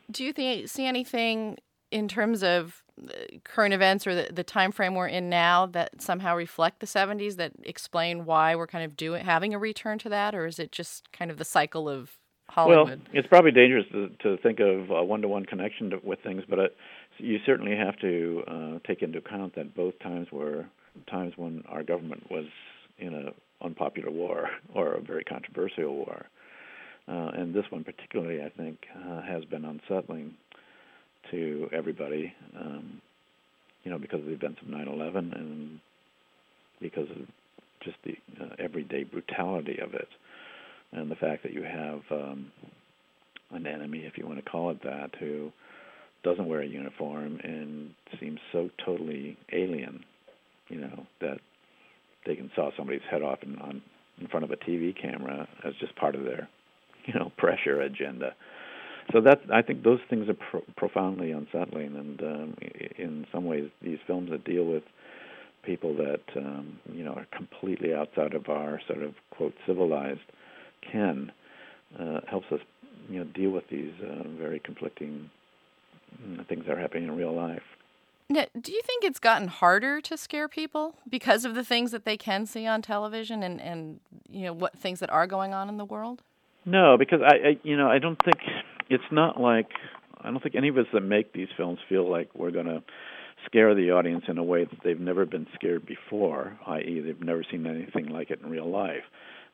Do 0.10 0.24
you 0.24 0.32
think, 0.34 0.70
see 0.70 0.86
anything 0.86 1.58
in 1.94 2.08
terms 2.08 2.44
of 2.44 2.84
uh, 3.00 3.12
current 3.44 3.74
events 3.74 4.08
or 4.08 4.16
the, 4.16 4.34
the 4.34 4.44
time 4.44 4.72
frame 4.72 4.96
we're 4.96 5.08
in 5.08 5.30
now 5.30 5.68
that 5.68 6.02
somehow 6.02 6.36
reflect 6.36 6.80
the 6.80 6.88
70s 6.88 7.36
that 7.36 7.52
explain 7.64 8.26
why 8.26 8.56
we're 8.56 8.68
kind 8.68 8.84
of 8.84 8.98
doing 8.98 9.24
having 9.24 9.54
a 9.54 9.60
return 9.60 10.00
to 10.00 10.10
that 10.10 10.34
or 10.34 10.48
is 10.48 10.58
it 10.58 10.72
just 10.72 11.12
kind 11.12 11.30
of 11.30 11.38
the 11.38 11.46
cycle 11.46 11.88
of 11.88 12.18
Hollywood? 12.50 12.88
Well, 12.88 13.08
it's 13.14 13.28
probably 13.28 13.52
dangerous 13.52 13.86
to, 13.92 14.10
to 14.24 14.38
think 14.42 14.60
of 14.60 14.90
a 14.90 15.04
one-to-one 15.04 15.46
connection 15.46 15.92
to, 15.92 16.00
with 16.04 16.20
things, 16.24 16.44
but 16.50 16.60
it, 16.60 16.76
you 17.18 17.38
certainly 17.46 17.76
have 17.76 17.98
to 18.00 18.44
uh, 18.48 18.80
take 18.88 19.02
into 19.02 19.20
account 19.20 19.56
that 19.56 19.76
both 19.76 19.98
times 20.00 20.28
were 20.32 20.66
times 21.10 21.34
when 21.36 21.64
our 21.70 21.84
government 21.84 22.30
was 22.30 22.46
in 22.98 23.14
a 23.14 23.66
unpopular 23.66 24.12
war 24.12 24.50
or 24.74 24.96
a 24.96 25.02
very 25.02 25.24
controversial 25.24 25.96
war. 25.96 26.26
Uh, 27.08 27.32
and 27.36 27.54
this 27.54 27.66
one 27.70 27.84
particularly, 27.84 28.42
I 28.42 28.50
think, 28.50 28.86
uh, 28.96 29.22
has 29.22 29.44
been 29.46 29.66
unsettling 29.66 30.36
to 31.32 31.70
everybody, 31.72 32.34
um, 32.60 33.02
you 33.84 33.92
know, 33.92 34.00
because 34.00 34.20
of 34.20 34.26
the 34.26 34.34
events 34.34 34.62
of 34.62 34.68
9/11 34.68 35.36
and 35.36 35.80
because 36.80 37.10
of 37.10 37.28
just 37.82 37.98
the 38.04 38.16
uh, 38.42 38.56
everyday 38.60 39.04
brutality 39.04 39.80
of 39.80 39.94
it, 39.94 40.08
and 40.92 41.10
the 41.10 41.16
fact 41.16 41.44
that 41.44 41.54
you 41.54 41.64
have 41.64 42.02
um, 42.12 42.52
an 43.52 43.68
enemy, 43.68 44.00
if 44.00 44.18
you 44.18 44.26
want 44.26 44.44
to 44.44 44.50
call 44.50 44.70
it 44.72 44.82
that, 44.84 45.12
who 45.20 45.52
doesn't 46.24 46.48
wear 46.48 46.62
a 46.62 46.68
uniform 46.68 47.40
and 47.44 47.92
seems 48.20 48.40
so 48.52 48.70
totally 48.86 49.38
alien, 49.52 50.04
you 50.70 50.80
know, 50.80 51.06
that 51.20 51.40
they 52.26 52.36
can 52.36 52.50
saw 52.56 52.70
somebody's 52.78 53.02
head 53.10 53.22
off 53.22 53.40
in, 53.44 53.58
on 53.60 53.82
in 54.20 54.28
front 54.28 54.44
of 54.44 54.52
a 54.52 54.58
TV 54.58 54.94
camera 55.00 55.48
as 55.66 55.74
just 55.80 55.96
part 55.96 56.16
of 56.16 56.24
their, 56.24 56.48
you 57.06 57.14
know, 57.16 57.32
pressure 57.38 57.82
agenda. 57.82 58.34
So 59.12 59.22
that 59.22 59.42
I 59.52 59.62
think 59.62 59.84
those 59.84 60.00
things 60.10 60.30
are 60.30 60.34
pro- 60.34 60.64
profoundly 60.76 61.32
unsettling, 61.32 61.96
and 61.96 62.22
um, 62.22 62.58
in 62.98 63.28
some 63.32 63.46
ways, 63.46 63.70
these 63.82 64.00
films 64.08 64.30
that 64.32 64.44
deal 64.44 64.64
with 64.66 64.84
people 65.64 65.96
that 65.96 66.22
um, 66.36 66.80
you 66.92 67.04
know 67.04 67.14
are 67.14 67.28
completely 67.32 67.94
outside 67.94 68.34
of 68.34 68.50
our 68.50 68.82
sort 68.88 69.04
of 69.04 69.14
quote 69.32 69.54
civilized 69.66 70.22
ken 70.92 71.32
uh, 72.00 72.20
helps 72.28 72.52
us 72.52 72.60
you 73.10 73.20
know 73.20 73.26
deal 73.26 73.52
with 73.52 73.68
these 73.70 73.94
uh, 74.02 74.28
very 74.38 74.60
conflicting 74.60 75.30
mm, 76.22 76.48
things 76.48 76.66
that 76.68 76.78
are 76.78 76.80
happening 76.80 77.06
in 77.06 77.16
real 77.16 77.34
life. 77.34 77.64
Now, 78.30 78.46
do 78.60 78.72
you 78.72 78.82
think 78.84 79.04
it's 79.04 79.20
gotten 79.20 79.48
harder 79.48 80.02
to 80.02 80.18
scare 80.18 80.48
people 80.48 80.96
because 81.10 81.46
of 81.46 81.56
the 81.56 81.64
things 81.64 81.92
that 81.92 82.06
they 82.06 82.18
can 82.18 82.46
see 82.46 82.66
on 82.66 82.82
television 82.82 83.44
and, 83.44 83.62
and 83.62 84.00
you 84.30 84.46
know 84.46 84.54
what 84.54 84.78
things 84.78 85.00
that 85.00 85.10
are 85.10 85.28
going 85.28 85.54
on 85.54 85.70
in 85.70 85.78
the 85.78 85.86
world? 85.86 86.22
No, 86.66 86.98
because 86.98 87.22
I, 87.22 87.50
I 87.50 87.58
you 87.64 87.78
know 87.78 87.90
I 87.90 88.00
don't 88.00 88.22
think 88.24 88.38
it's 88.90 89.04
not 89.12 89.40
like 89.40 89.70
I 90.22 90.32
don't 90.32 90.42
think 90.42 90.56
any 90.56 90.70
of 90.70 90.78
us 90.78 90.86
that 90.94 91.02
make 91.02 91.34
these 91.34 91.50
films 91.58 91.80
feel 91.90 92.10
like 92.10 92.30
we're 92.34 92.52
going 92.52 92.68
to 92.68 92.84
scare 93.46 93.76
the 93.76 93.92
audience 93.92 94.24
in 94.28 94.38
a 94.38 94.44
way 94.44 94.64
that 94.64 94.80
they've 94.84 95.00
never 95.00 95.26
been 95.26 95.48
scared 95.54 95.86
before, 95.86 96.58
i.e., 96.68 97.02
they've 97.06 97.22
never 97.22 97.44
seen 97.50 97.68
anything 97.68 98.08
like 98.08 98.30
it 98.32 98.40
in 98.42 98.50
real 98.50 98.70
life. 98.70 99.04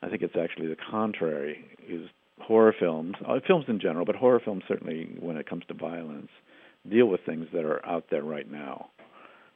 I 0.04 0.10
think 0.10 0.22
it's 0.22 0.36
actually 0.40 0.68
the 0.68 0.78
contrary. 0.90 1.66
Is 1.88 2.10
horror 2.40 2.74
films, 2.80 3.16
uh, 3.28 3.40
films 3.46 3.66
in 3.68 3.80
general, 3.80 4.06
but 4.06 4.16
horror 4.16 4.42
films 4.44 4.64
certainly 4.68 5.16
when 5.20 5.38
it 5.38 5.50
comes 5.50 5.64
to 5.68 5.74
violence, 5.74 6.30
deal 6.90 7.08
with 7.08 7.22
things 7.26 7.48
that 7.54 7.66
are 7.66 7.86
out 7.86 8.06
there 8.10 8.24
right 8.24 8.50
now. 8.50 8.90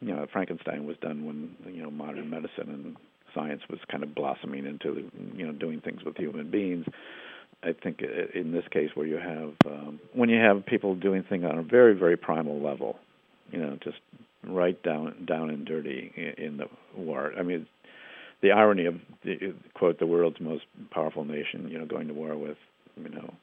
You 0.01 0.13
know, 0.13 0.27
Frankenstein 0.31 0.85
was 0.85 0.97
done 0.97 1.25
when 1.25 1.55
you 1.73 1.81
know 1.81 1.91
modern 1.91 2.29
medicine 2.29 2.69
and 2.69 2.97
science 3.33 3.61
was 3.69 3.79
kind 3.89 4.03
of 4.03 4.13
blossoming 4.13 4.65
into 4.65 5.09
you 5.35 5.45
know 5.45 5.53
doing 5.53 5.79
things 5.81 6.03
with 6.03 6.17
human 6.17 6.51
beings. 6.51 6.85
I 7.63 7.73
think 7.73 8.01
in 8.01 8.51
this 8.51 8.65
case 8.71 8.89
where 8.93 9.07
you 9.07 9.17
have 9.17 9.53
um, 9.65 9.99
when 10.13 10.29
you 10.29 10.39
have 10.39 10.65
people 10.65 10.95
doing 10.95 11.23
things 11.23 11.45
on 11.45 11.57
a 11.57 11.63
very 11.63 11.93
very 11.93 12.17
primal 12.17 12.61
level, 12.61 12.99
you 13.51 13.59
know, 13.59 13.77
just 13.83 13.97
right 14.45 14.81
down 14.83 15.25
down 15.25 15.49
and 15.49 15.65
dirty 15.65 16.11
in, 16.37 16.57
the 16.57 16.65
war. 16.95 17.33
I 17.37 17.43
mean, 17.43 17.67
the 18.41 18.51
irony 18.51 18.85
of 18.85 18.95
the, 19.23 19.53
quote 19.73 19.99
the 19.99 20.05
world's 20.05 20.39
most 20.39 20.63
powerful 20.91 21.23
nation, 21.23 21.69
you 21.69 21.77
know, 21.77 21.85
going 21.85 22.07
to 22.07 22.13
war 22.13 22.35
with, 22.35 22.57
you 22.97 23.09
know, 23.09 23.33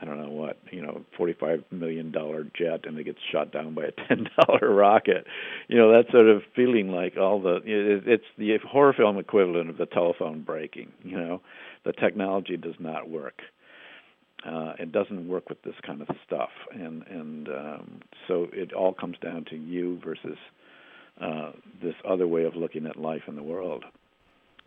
I 0.00 0.04
don't 0.04 0.20
know 0.20 0.30
what, 0.30 0.58
you 0.70 0.82
know, 0.82 1.04
forty-five 1.16 1.64
million 1.70 2.12
dollar 2.12 2.44
jet, 2.44 2.84
and 2.84 2.98
it 2.98 3.04
gets 3.04 3.18
shot 3.32 3.52
down 3.52 3.74
by 3.74 3.84
a 3.84 3.92
ten 4.08 4.28
dollar 4.36 4.72
rocket. 4.72 5.26
You 5.68 5.78
know, 5.78 5.90
that 5.92 6.10
sort 6.10 6.28
of 6.28 6.42
feeling 6.54 6.90
like 6.90 7.16
all 7.16 7.40
the 7.40 7.56
it, 7.64 8.06
it's 8.06 8.24
the 8.36 8.56
horror 8.66 8.92
film 8.92 9.18
equivalent 9.18 9.70
of 9.70 9.78
the 9.78 9.86
telephone 9.86 10.42
breaking. 10.42 10.92
You 11.02 11.18
know, 11.18 11.40
the 11.84 11.92
technology 11.92 12.56
does 12.56 12.76
not 12.78 13.08
work. 13.08 13.40
Uh, 14.46 14.74
it 14.78 14.92
doesn't 14.92 15.26
work 15.26 15.48
with 15.48 15.60
this 15.62 15.74
kind 15.84 16.00
of 16.00 16.08
stuff, 16.26 16.50
and 16.72 17.04
and 17.08 17.48
um, 17.48 18.00
so 18.28 18.46
it 18.52 18.72
all 18.72 18.92
comes 18.92 19.16
down 19.20 19.44
to 19.46 19.56
you 19.56 20.00
versus 20.04 20.38
uh, 21.20 21.52
this 21.82 21.94
other 22.08 22.28
way 22.28 22.44
of 22.44 22.54
looking 22.54 22.86
at 22.86 22.96
life 22.96 23.22
in 23.26 23.34
the 23.34 23.42
world 23.42 23.84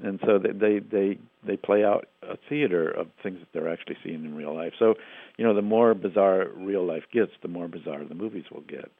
and 0.03 0.19
so 0.25 0.39
they, 0.39 0.51
they 0.51 0.79
they 0.79 1.17
they 1.45 1.57
play 1.57 1.83
out 1.83 2.07
a 2.23 2.37
theater 2.49 2.89
of 2.89 3.07
things 3.23 3.39
that 3.39 3.47
they're 3.53 3.71
actually 3.71 3.97
seeing 4.03 4.25
in 4.25 4.35
real 4.35 4.55
life. 4.55 4.73
So, 4.79 4.95
you 5.37 5.45
know, 5.45 5.53
the 5.53 5.61
more 5.61 5.93
bizarre 5.93 6.47
real 6.55 6.85
life 6.85 7.03
gets, 7.11 7.31
the 7.41 7.47
more 7.47 7.67
bizarre 7.67 8.03
the 8.03 8.15
movies 8.15 8.45
will 8.51 8.61
get. 8.61 8.91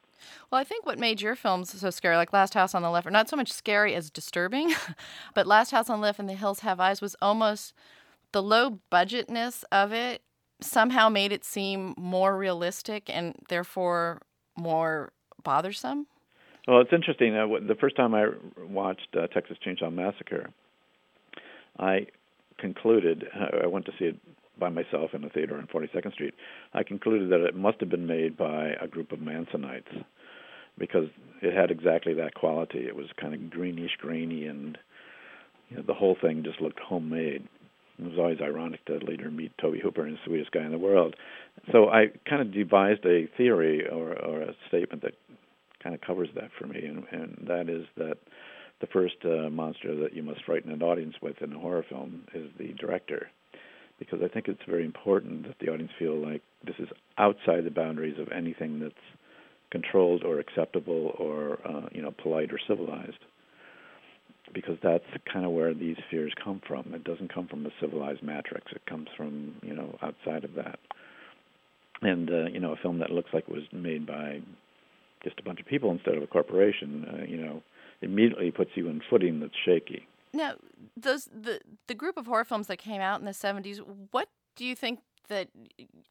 Well, 0.50 0.60
I 0.60 0.64
think 0.64 0.86
what 0.86 0.98
made 0.98 1.20
your 1.20 1.34
films 1.34 1.78
so 1.78 1.90
scary, 1.90 2.16
like 2.16 2.32
Last 2.32 2.54
House 2.54 2.74
on 2.74 2.82
the 2.82 2.90
Left, 2.90 3.06
or 3.06 3.10
not 3.10 3.28
so 3.28 3.36
much 3.36 3.52
scary 3.52 3.94
as 3.94 4.10
disturbing, 4.10 4.72
but 5.34 5.46
Last 5.46 5.70
House 5.70 5.90
on 5.90 6.00
the 6.00 6.02
Left 6.02 6.18
and 6.18 6.28
The 6.28 6.34
Hills 6.34 6.60
Have 6.60 6.80
Eyes 6.80 7.00
was 7.00 7.16
almost 7.20 7.72
the 8.32 8.42
low 8.42 8.78
budgetness 8.90 9.64
of 9.72 9.92
it 9.92 10.22
somehow 10.60 11.08
made 11.08 11.32
it 11.32 11.44
seem 11.44 11.94
more 11.98 12.36
realistic 12.36 13.10
and 13.12 13.34
therefore 13.48 14.22
more 14.56 15.12
bothersome. 15.42 16.06
Well, 16.68 16.80
it's 16.80 16.92
interesting. 16.92 17.36
Uh, 17.36 17.46
the 17.66 17.74
first 17.74 17.96
time 17.96 18.14
I 18.14 18.26
watched 18.68 19.08
uh, 19.16 19.26
Texas 19.28 19.56
Chainsaw 19.66 19.92
Massacre, 19.92 20.50
I 21.78 22.06
concluded, 22.58 23.24
I 23.62 23.66
went 23.66 23.86
to 23.86 23.92
see 23.98 24.06
it 24.06 24.16
by 24.58 24.68
myself 24.68 25.10
in 25.14 25.24
a 25.24 25.28
theater 25.28 25.56
on 25.56 25.66
42nd 25.66 26.12
Street. 26.12 26.34
I 26.74 26.82
concluded 26.82 27.30
that 27.30 27.40
it 27.40 27.56
must 27.56 27.80
have 27.80 27.88
been 27.88 28.06
made 28.06 28.36
by 28.36 28.74
a 28.80 28.86
group 28.86 29.12
of 29.12 29.18
Mansonites 29.18 30.04
because 30.78 31.06
it 31.40 31.54
had 31.54 31.70
exactly 31.70 32.14
that 32.14 32.34
quality. 32.34 32.86
It 32.86 32.96
was 32.96 33.06
kind 33.20 33.34
of 33.34 33.50
greenish, 33.50 33.96
grainy, 33.98 34.46
and 34.46 34.78
you 35.68 35.78
know, 35.78 35.82
the 35.86 35.94
whole 35.94 36.16
thing 36.20 36.42
just 36.44 36.60
looked 36.60 36.80
homemade. 36.80 37.48
It 37.98 38.04
was 38.04 38.18
always 38.18 38.40
ironic 38.40 38.84
to 38.86 38.98
later 39.06 39.30
meet 39.30 39.52
Tobe 39.60 39.80
Hooper 39.82 40.04
and 40.06 40.14
the 40.14 40.20
sweetest 40.24 40.52
guy 40.52 40.64
in 40.64 40.72
the 40.72 40.78
world. 40.78 41.14
So 41.70 41.88
I 41.88 42.06
kind 42.28 42.42
of 42.42 42.52
devised 42.52 43.04
a 43.04 43.28
theory 43.36 43.86
or, 43.86 44.18
or 44.18 44.42
a 44.42 44.54
statement 44.68 45.02
that 45.02 45.14
kind 45.82 45.94
of 45.94 46.00
covers 46.00 46.28
that 46.34 46.50
for 46.58 46.66
me, 46.66 46.84
and, 46.84 47.04
and 47.10 47.46
that 47.48 47.68
is 47.68 47.86
that 47.96 48.18
the 48.82 48.88
first 48.88 49.14
uh, 49.24 49.48
monster 49.48 49.94
that 49.94 50.12
you 50.12 50.22
must 50.22 50.44
frighten 50.44 50.70
an 50.72 50.82
audience 50.82 51.14
with 51.22 51.40
in 51.40 51.52
a 51.52 51.58
horror 51.58 51.86
film 51.88 52.24
is 52.34 52.50
the 52.58 52.74
director, 52.74 53.30
because 53.98 54.18
I 54.22 54.28
think 54.28 54.48
it's 54.48 54.60
very 54.68 54.84
important 54.84 55.46
that 55.46 55.54
the 55.60 55.72
audience 55.72 55.92
feel 55.98 56.16
like 56.16 56.42
this 56.66 56.74
is 56.80 56.88
outside 57.16 57.64
the 57.64 57.70
boundaries 57.70 58.18
of 58.18 58.28
anything 58.32 58.80
that's 58.80 58.94
controlled 59.70 60.24
or 60.24 60.40
acceptable 60.40 61.14
or 61.18 61.58
uh, 61.64 61.86
you 61.92 62.02
know 62.02 62.12
polite 62.22 62.52
or 62.52 62.58
civilized. 62.68 63.18
Because 64.52 64.76
that's 64.82 65.04
kind 65.32 65.46
of 65.46 65.52
where 65.52 65.72
these 65.72 65.96
fears 66.10 66.34
come 66.44 66.60
from. 66.66 66.92
It 66.92 67.04
doesn't 67.04 67.32
come 67.32 67.46
from 67.48 67.64
a 67.64 67.70
civilized 67.80 68.22
matrix. 68.22 68.70
It 68.72 68.84
comes 68.84 69.06
from 69.16 69.54
you 69.62 69.74
know 69.74 69.96
outside 70.02 70.44
of 70.44 70.54
that. 70.54 70.80
And 72.02 72.28
uh, 72.28 72.46
you 72.52 72.58
know 72.58 72.72
a 72.72 72.76
film 72.76 72.98
that 72.98 73.10
looks 73.10 73.30
like 73.32 73.44
it 73.48 73.54
was 73.54 73.62
made 73.72 74.08
by 74.08 74.40
just 75.22 75.38
a 75.38 75.42
bunch 75.44 75.60
of 75.60 75.66
people 75.66 75.92
instead 75.92 76.16
of 76.16 76.22
a 76.24 76.26
corporation. 76.26 77.06
Uh, 77.08 77.24
you 77.24 77.36
know 77.36 77.62
immediately 78.02 78.50
puts 78.50 78.70
you 78.74 78.88
in 78.88 79.00
footing 79.08 79.40
that's 79.40 79.54
shaky. 79.64 80.06
Now, 80.32 80.54
those 80.96 81.24
the 81.26 81.60
the 81.88 81.94
group 81.94 82.16
of 82.16 82.26
horror 82.26 82.44
films 82.44 82.66
that 82.68 82.78
came 82.78 83.00
out 83.00 83.20
in 83.20 83.26
the 83.26 83.32
'70s. 83.32 83.80
What 84.10 84.28
do 84.56 84.64
you 84.64 84.74
think 84.74 85.00
that, 85.28 85.48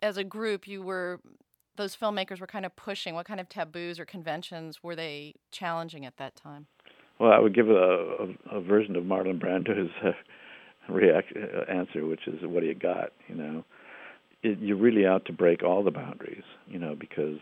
as 0.01 0.17
a 0.17 0.23
group, 0.23 0.67
you 0.67 0.81
were 0.81 1.19
those 1.75 1.95
filmmakers 1.95 2.39
were 2.39 2.47
kind 2.47 2.65
of 2.65 2.75
pushing? 2.75 3.15
What 3.15 3.25
kind 3.25 3.39
of 3.39 3.49
taboos 3.49 3.99
or 3.99 4.05
conventions 4.05 4.83
were 4.83 4.95
they 4.95 5.33
challenging 5.51 6.05
at 6.05 6.17
that 6.17 6.35
time? 6.35 6.67
Well, 7.19 7.31
I 7.31 7.39
would 7.39 7.55
give 7.55 7.69
a, 7.69 7.73
a, 8.51 8.57
a 8.57 8.61
version 8.61 8.95
of 8.95 9.03
Marlon 9.03 9.39
Brando's 9.39 9.91
uh, 10.03 10.11
react, 10.89 11.33
uh, 11.35 11.71
answer, 11.71 12.05
which 12.05 12.27
is 12.27 12.39
what 12.43 12.63
he 12.63 12.73
got. 12.73 13.11
You 13.27 13.35
know, 13.35 13.65
it, 14.43 14.59
you're 14.59 14.77
really 14.77 15.05
out 15.05 15.25
to 15.25 15.33
break 15.33 15.63
all 15.63 15.83
the 15.83 15.91
boundaries. 15.91 16.43
You 16.67 16.79
know, 16.79 16.95
because 16.95 17.39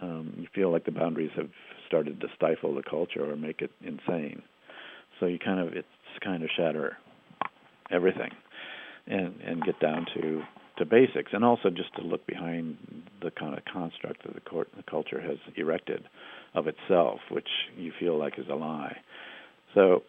um, 0.00 0.34
you 0.36 0.46
feel 0.54 0.70
like 0.70 0.84
the 0.84 0.92
boundaries 0.92 1.30
have 1.36 1.50
started 1.86 2.20
to 2.20 2.28
stifle 2.36 2.74
the 2.74 2.82
culture 2.82 3.30
or 3.30 3.36
make 3.36 3.62
it 3.62 3.70
insane. 3.80 4.42
So 5.20 5.26
you 5.26 5.38
kind 5.38 5.60
of 5.60 5.74
it's 5.74 5.86
kind 6.22 6.42
of 6.42 6.50
shatter 6.56 6.96
everything 7.90 8.30
and 9.06 9.34
and 9.40 9.62
get 9.64 9.80
down 9.80 10.06
to 10.14 10.42
to 10.78 10.84
basics 10.84 11.32
and 11.32 11.44
also 11.44 11.70
just 11.70 11.94
to 11.96 12.02
look 12.02 12.26
behind 12.26 12.76
the 13.20 13.30
kind 13.32 13.56
of 13.56 13.64
construct 13.64 14.22
that 14.24 14.34
the, 14.34 14.40
court, 14.40 14.68
the 14.76 14.82
culture 14.84 15.20
has 15.20 15.36
erected 15.56 16.04
of 16.54 16.66
itself, 16.68 17.18
which 17.30 17.48
you 17.76 17.92
feel 17.98 18.16
like 18.16 18.38
is 18.38 18.46
a 18.48 18.54
lie. 18.54 18.96
So 19.74 20.04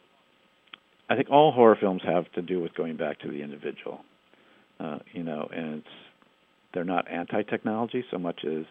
I 1.10 1.16
think 1.16 1.30
all 1.32 1.52
horror 1.52 1.78
films 1.80 2.02
have 2.06 2.32
to 2.34 2.42
do 2.42 2.62
with 2.62 2.76
going 2.76 2.98
back 2.98 3.20
to 3.22 3.28
the 3.28 3.42
individual, 3.42 4.02
uh, 4.80 5.00
you 5.12 5.24
know, 5.24 5.50
and 5.52 5.80
it's 5.80 5.88
they're 6.74 6.84
not 6.84 7.10
anti-technology 7.10 8.06
so 8.12 8.20
much 8.20 8.42
as 8.46 8.64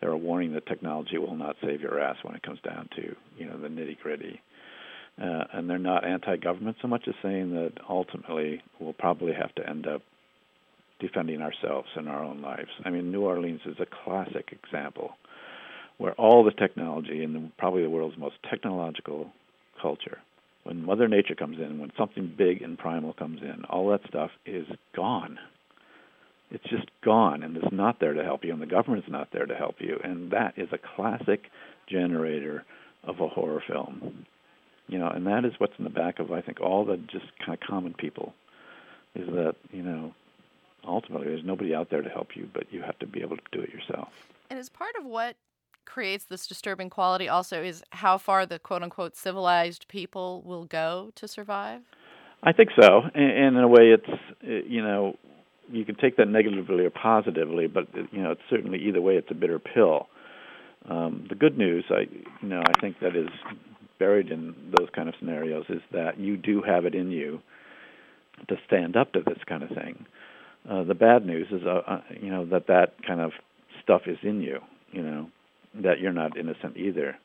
they're 0.00 0.10
a 0.10 0.16
warning 0.16 0.52
that 0.52 0.66
technology 0.66 1.18
will 1.18 1.36
not 1.36 1.56
save 1.62 1.80
your 1.80 2.00
ass 2.00 2.16
when 2.22 2.34
it 2.34 2.42
comes 2.42 2.60
down 2.60 2.88
to 2.96 3.14
you 3.36 3.46
know 3.46 3.58
the 3.58 3.68
nitty 3.68 3.98
gritty. 3.98 4.40
Uh, 5.20 5.44
and 5.52 5.68
they're 5.68 5.78
not 5.78 6.06
anti-government 6.06 6.76
so 6.80 6.86
much 6.86 7.08
as 7.08 7.14
saying 7.22 7.52
that 7.52 7.72
ultimately 7.88 8.62
we'll 8.78 8.92
probably 8.92 9.32
have 9.32 9.52
to 9.56 9.68
end 9.68 9.84
up 9.84 10.00
defending 11.00 11.42
ourselves 11.42 11.88
in 11.96 12.06
our 12.06 12.22
own 12.22 12.40
lives. 12.40 12.68
I 12.84 12.90
mean, 12.90 13.10
New 13.10 13.22
Orleans 13.22 13.60
is 13.66 13.76
a 13.80 13.86
classic 14.04 14.52
example 14.52 15.16
where 15.96 16.12
all 16.12 16.44
the 16.44 16.52
technology 16.52 17.24
and 17.24 17.56
probably 17.56 17.82
the 17.82 17.90
world's 17.90 18.16
most 18.16 18.36
technological 18.48 19.32
culture, 19.80 20.18
when 20.62 20.84
Mother 20.84 21.08
Nature 21.08 21.34
comes 21.34 21.58
in, 21.58 21.80
when 21.80 21.90
something 21.98 22.32
big 22.36 22.62
and 22.62 22.78
primal 22.78 23.12
comes 23.12 23.40
in, 23.42 23.64
all 23.64 23.90
that 23.90 24.00
stuff 24.08 24.30
is 24.46 24.66
gone. 24.94 25.38
It's 26.50 26.64
just 26.64 26.90
gone, 27.04 27.42
and 27.42 27.56
it's 27.56 27.72
not 27.72 28.00
there 28.00 28.14
to 28.14 28.24
help 28.24 28.44
you, 28.44 28.52
and 28.52 28.62
the 28.62 28.66
government's 28.66 29.08
not 29.08 29.28
there 29.32 29.46
to 29.46 29.54
help 29.54 29.76
you, 29.80 29.98
and 30.02 30.30
that 30.30 30.54
is 30.56 30.68
a 30.72 30.78
classic 30.78 31.50
generator 31.86 32.64
of 33.04 33.20
a 33.20 33.28
horror 33.28 33.62
film. 33.66 34.26
You 34.86 34.98
know, 34.98 35.08
and 35.08 35.26
that 35.26 35.44
is 35.44 35.52
what's 35.58 35.74
in 35.78 35.84
the 35.84 35.90
back 35.90 36.18
of 36.18 36.32
I 36.32 36.40
think 36.40 36.60
all 36.60 36.84
the 36.84 36.96
just 36.96 37.26
kind 37.44 37.52
of 37.52 37.60
common 37.60 37.92
people, 37.92 38.32
is 39.14 39.26
that 39.28 39.56
you 39.70 39.82
know, 39.82 40.14
ultimately 40.84 41.26
there's 41.26 41.44
nobody 41.44 41.74
out 41.74 41.90
there 41.90 42.02
to 42.02 42.08
help 42.08 42.34
you, 42.34 42.48
but 42.52 42.72
you 42.72 42.82
have 42.82 42.98
to 43.00 43.06
be 43.06 43.20
able 43.20 43.36
to 43.36 43.42
do 43.52 43.60
it 43.60 43.70
yourself. 43.70 44.08
And 44.48 44.58
as 44.58 44.70
part 44.70 44.94
of 44.98 45.04
what 45.04 45.36
creates 45.88 46.24
this 46.24 46.46
disturbing 46.46 46.90
quality 46.90 47.28
also 47.28 47.62
is 47.62 47.82
how 47.90 48.18
far 48.18 48.44
the 48.44 48.58
quote 48.58 48.82
unquote 48.82 49.16
civilized 49.16 49.88
people 49.88 50.42
will 50.44 50.64
go 50.64 51.10
to 51.14 51.26
survive? 51.26 51.80
I 52.42 52.52
think 52.52 52.70
so. 52.80 53.02
And 53.14 53.56
in 53.56 53.62
a 53.62 53.66
way, 53.66 53.94
it's, 53.96 54.20
eh, 54.44 54.60
you 54.66 54.82
know, 54.82 55.16
you 55.70 55.84
can 55.84 55.94
take 55.94 56.16
that 56.16 56.28
negatively 56.28 56.84
or 56.84 56.90
positively, 56.90 57.66
but, 57.66 57.86
you 58.12 58.22
know, 58.22 58.32
it's 58.32 58.40
certainly 58.48 58.78
either 58.78 59.00
way, 59.00 59.16
it's 59.16 59.30
a 59.30 59.34
bitter 59.34 59.58
pill. 59.58 60.08
Um, 60.88 61.26
the 61.28 61.34
good 61.34 61.58
news, 61.58 61.84
I, 61.90 62.06
you 62.42 62.48
know, 62.48 62.62
I 62.66 62.80
think 62.80 63.00
that 63.00 63.16
is 63.16 63.28
buried 63.98 64.30
in 64.30 64.54
those 64.78 64.88
kind 64.94 65.08
of 65.08 65.14
scenarios 65.18 65.66
is 65.68 65.82
that 65.92 66.18
you 66.18 66.36
do 66.36 66.62
have 66.62 66.84
it 66.84 66.94
in 66.94 67.10
you 67.10 67.40
to 68.48 68.56
stand 68.66 68.96
up 68.96 69.12
to 69.12 69.20
this 69.26 69.38
kind 69.46 69.62
of 69.62 69.70
thing. 69.70 70.06
Uh, 70.68 70.84
the 70.84 70.94
bad 70.94 71.26
news 71.26 71.48
is, 71.50 71.62
uh, 71.66 71.80
uh, 71.86 72.00
you 72.20 72.30
know, 72.30 72.44
that 72.46 72.66
that 72.68 72.94
kind 73.06 73.20
of 73.20 73.32
stuff 73.82 74.02
is 74.06 74.18
in 74.22 74.40
you. 74.40 74.60
You 74.92 75.02
know, 75.02 75.30
that 75.82 76.00
you're 76.00 76.12
not 76.12 76.36
innocent 76.38 76.76
either. 76.76 77.18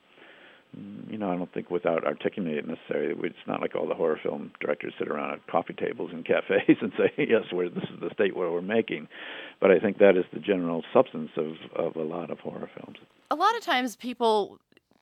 You 1.09 1.17
know, 1.17 1.31
I 1.31 1.35
don't 1.35 1.53
think 1.53 1.69
without 1.69 2.05
articulating 2.05 2.57
it 2.57 2.67
necessarily, 2.67 3.15
it's 3.27 3.35
not 3.47 3.61
like 3.61 3.75
all 3.75 3.87
the 3.87 3.93
horror 3.93 4.19
film 4.21 4.51
directors 4.59 4.93
sit 4.97 5.07
around 5.07 5.33
at 5.33 5.47
coffee 5.47 5.73
tables 5.73 6.11
in 6.11 6.23
cafes 6.23 6.77
and 6.81 6.91
say, 6.97 7.11
"Yes, 7.17 7.43
we're 7.51 7.69
this 7.69 7.83
is 7.83 7.99
the 7.99 8.09
state 8.13 8.35
where 8.35 8.51
we're 8.51 8.61
making." 8.61 9.07
But 9.59 9.71
I 9.71 9.79
think 9.79 9.99
that 9.99 10.17
is 10.17 10.25
the 10.33 10.39
general 10.39 10.83
substance 10.91 11.31
of 11.37 11.53
of 11.75 11.95
a 11.95 12.03
lot 12.03 12.31
of 12.31 12.39
horror 12.39 12.69
films. 12.75 12.97
A 13.29 13.35
lot 13.35 13.55
of 13.55 13.61
times, 13.63 13.95
people 13.95 14.59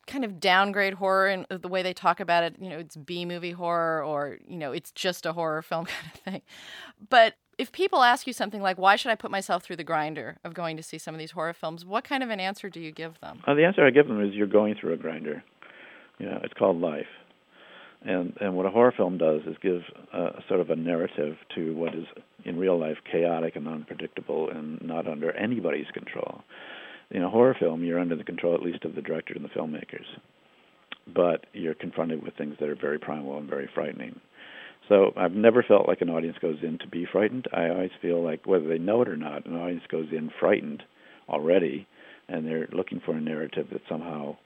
kind 0.07 0.25
of 0.25 0.39
downgrade 0.39 0.95
horror 0.95 1.29
in 1.29 1.45
the 1.49 1.67
way 1.67 1.81
they 1.81 1.93
talk 1.93 2.19
about 2.19 2.43
it. 2.43 2.55
You 2.59 2.69
know, 2.69 2.79
it's 2.79 2.97
B 2.97 3.23
movie 3.23 3.51
horror, 3.51 4.03
or 4.03 4.39
you 4.47 4.57
know, 4.57 4.71
it's 4.71 4.91
just 4.91 5.25
a 5.25 5.33
horror 5.33 5.61
film 5.69 5.85
kind 5.85 6.11
of 6.13 6.19
thing. 6.21 6.41
But 7.09 7.35
if 7.57 7.71
people 7.71 8.03
ask 8.03 8.27
you 8.27 8.33
something 8.33 8.61
like, 8.61 8.77
"Why 8.77 8.97
should 8.97 9.11
I 9.11 9.15
put 9.15 9.31
myself 9.31 9.63
through 9.63 9.77
the 9.77 9.83
grinder 9.83 10.37
of 10.43 10.53
going 10.53 10.75
to 10.77 10.83
see 10.83 10.97
some 10.97 11.15
of 11.15 11.19
these 11.19 11.31
horror 11.31 11.53
films?" 11.53 11.85
What 11.85 12.03
kind 12.03 12.23
of 12.23 12.29
an 12.29 12.39
answer 12.39 12.69
do 12.69 12.81
you 12.81 12.91
give 12.91 13.19
them? 13.21 13.41
Uh, 13.47 13.53
the 13.53 13.63
answer 13.63 13.85
I 13.85 13.91
give 13.91 14.07
them 14.07 14.21
is, 14.21 14.33
"You're 14.33 14.47
going 14.47 14.75
through 14.75 14.93
a 14.93 14.97
grinder. 14.97 15.43
You 16.21 16.29
know, 16.29 16.39
it's 16.43 16.53
called 16.53 16.79
life." 16.79 17.07
And 18.03 18.33
and 18.39 18.55
what 18.55 18.65
a 18.65 18.69
horror 18.69 18.93
film 18.95 19.17
does 19.17 19.41
is 19.45 19.55
give 19.61 19.81
a, 20.13 20.41
sort 20.47 20.59
of 20.59 20.69
a 20.69 20.75
narrative 20.75 21.35
to 21.55 21.75
what 21.75 21.93
is 21.93 22.05
in 22.45 22.57
real 22.57 22.77
life 22.79 22.97
chaotic 23.11 23.55
and 23.55 23.67
unpredictable 23.67 24.49
and 24.49 24.81
not 24.81 25.07
under 25.07 25.31
anybody's 25.31 25.89
control. 25.93 26.41
In 27.11 27.23
a 27.23 27.29
horror 27.29 27.55
film, 27.59 27.83
you're 27.83 27.99
under 27.99 28.15
the 28.15 28.23
control 28.23 28.55
at 28.55 28.63
least 28.63 28.85
of 28.85 28.95
the 28.95 29.01
director 29.01 29.33
and 29.35 29.43
the 29.43 29.49
filmmakers, 29.49 30.05
but 31.13 31.45
you're 31.53 31.75
confronted 31.75 32.23
with 32.23 32.35
things 32.35 32.55
that 32.59 32.69
are 32.69 32.75
very 32.75 32.97
primal 32.99 33.37
and 33.37 33.49
very 33.49 33.69
frightening. 33.73 34.19
So 34.89 35.13
I've 35.15 35.33
never 35.33 35.63
felt 35.63 35.87
like 35.87 36.01
an 36.01 36.09
audience 36.09 36.37
goes 36.41 36.57
in 36.63 36.77
to 36.79 36.87
be 36.87 37.05
frightened. 37.11 37.47
I 37.53 37.69
always 37.69 37.91
feel 38.01 38.23
like 38.23 38.47
whether 38.47 38.67
they 38.67 38.79
know 38.79 39.01
it 39.01 39.09
or 39.09 39.17
not, 39.17 39.45
an 39.45 39.55
audience 39.55 39.83
goes 39.89 40.07
in 40.11 40.31
frightened 40.39 40.83
already, 41.29 41.87
and 42.27 42.47
they're 42.47 42.67
looking 42.71 42.99
for 43.05 43.13
a 43.13 43.21
narrative 43.21 43.67
that 43.71 43.81
somehow, 43.87 44.37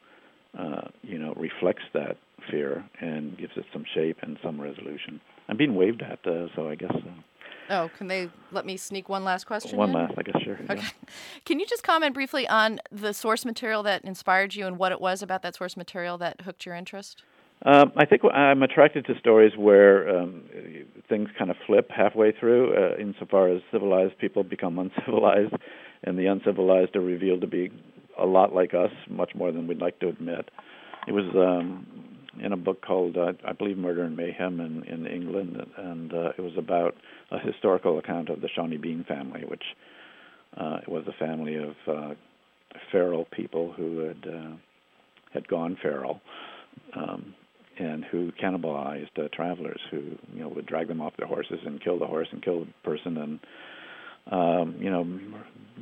uh, 0.57 0.87
you 1.01 1.17
know, 1.17 1.33
reflects 1.35 1.83
that 1.93 2.17
fear 2.49 2.83
and 2.99 3.37
gives 3.37 3.53
it 3.55 3.65
some 3.73 3.85
shape 3.93 4.17
and 4.21 4.37
some 4.43 4.59
resolution. 4.59 5.19
I'm 5.47 5.57
being 5.57 5.75
waved 5.75 6.01
at, 6.01 6.19
uh, 6.25 6.47
so 6.55 6.69
I 6.69 6.75
guess. 6.75 6.91
Uh, 6.93 7.21
Oh, 7.69 7.89
can 7.97 8.07
they 8.07 8.29
let 8.51 8.65
me 8.65 8.77
sneak 8.77 9.09
one 9.09 9.23
last 9.23 9.45
question? 9.45 9.77
One 9.77 9.89
in? 9.89 9.95
last, 9.95 10.13
I 10.17 10.21
guess, 10.21 10.41
sure. 10.43 10.59
Okay. 10.69 10.75
Yeah. 10.75 10.89
Can 11.45 11.59
you 11.59 11.65
just 11.65 11.83
comment 11.83 12.13
briefly 12.13 12.47
on 12.47 12.79
the 12.91 13.13
source 13.13 13.43
material 13.43 13.81
that 13.83 14.05
inspired 14.05 14.53
you 14.53 14.67
and 14.67 14.77
what 14.77 14.91
it 14.91 15.01
was 15.01 15.23
about 15.23 15.41
that 15.41 15.55
source 15.55 15.75
material 15.75 16.17
that 16.19 16.41
hooked 16.41 16.65
your 16.65 16.75
interest? 16.75 17.23
Um, 17.63 17.91
I 17.97 18.05
think 18.05 18.21
I'm 18.25 18.61
attracted 18.61 19.05
to 19.07 19.17
stories 19.17 19.53
where 19.57 20.19
um, 20.19 20.43
things 21.09 21.29
kind 21.37 21.49
of 21.49 21.57
flip 21.65 21.89
halfway 21.89 22.31
through, 22.31 22.75
uh, 22.75 23.01
insofar 23.01 23.49
as 23.49 23.61
civilized 23.71 24.17
people 24.19 24.43
become 24.43 24.77
uncivilized, 24.97 25.55
and 26.03 26.19
the 26.19 26.27
uncivilized 26.27 26.95
are 26.95 27.01
revealed 27.01 27.41
to 27.41 27.47
be 27.47 27.71
a 28.19 28.25
lot 28.25 28.53
like 28.53 28.73
us, 28.73 28.91
much 29.09 29.31
more 29.35 29.51
than 29.51 29.67
we'd 29.67 29.81
like 29.81 29.99
to 29.99 30.09
admit. 30.09 30.49
It 31.07 31.11
was 31.11 31.25
um, 31.35 31.85
in 32.43 32.51
a 32.51 32.57
book 32.57 32.81
called, 32.81 33.17
uh, 33.17 33.33
I 33.45 33.53
believe, 33.53 33.77
Murder 33.77 34.03
and 34.03 34.15
Mayhem 34.15 34.59
in, 34.59 34.83
in 34.83 35.05
England, 35.05 35.57
and 35.77 36.13
uh, 36.13 36.29
it 36.37 36.41
was 36.41 36.53
about 36.57 36.95
a 37.31 37.39
historical 37.39 37.99
account 37.99 38.29
of 38.29 38.41
the 38.41 38.49
Sawney 38.55 38.77
Bean 38.77 39.05
family, 39.07 39.43
which 39.47 39.63
uh, 40.57 40.79
was 40.87 41.03
a 41.07 41.13
family 41.13 41.55
of 41.55 41.75
uh, 41.87 42.13
feral 42.91 43.25
people 43.31 43.73
who 43.73 43.99
had 43.99 44.25
uh, 44.27 44.55
had 45.33 45.47
gone 45.47 45.77
feral. 45.81 46.21
Um, 46.95 47.33
and 47.77 48.05
who 48.05 48.31
cannibalized 48.41 49.17
uh, 49.17 49.27
travelers 49.33 49.81
who 49.91 49.97
you 50.33 50.39
know 50.39 50.47
would 50.47 50.65
drag 50.65 50.87
them 50.87 51.01
off 51.01 51.13
their 51.17 51.27
horses 51.27 51.59
and 51.65 51.83
kill 51.83 51.99
the 51.99 52.07
horse 52.07 52.27
and 52.31 52.41
kill 52.41 52.61
the 52.61 52.67
person 52.83 53.17
and 53.17 53.39
um, 54.31 54.75
you 54.79 54.89
know 54.89 55.19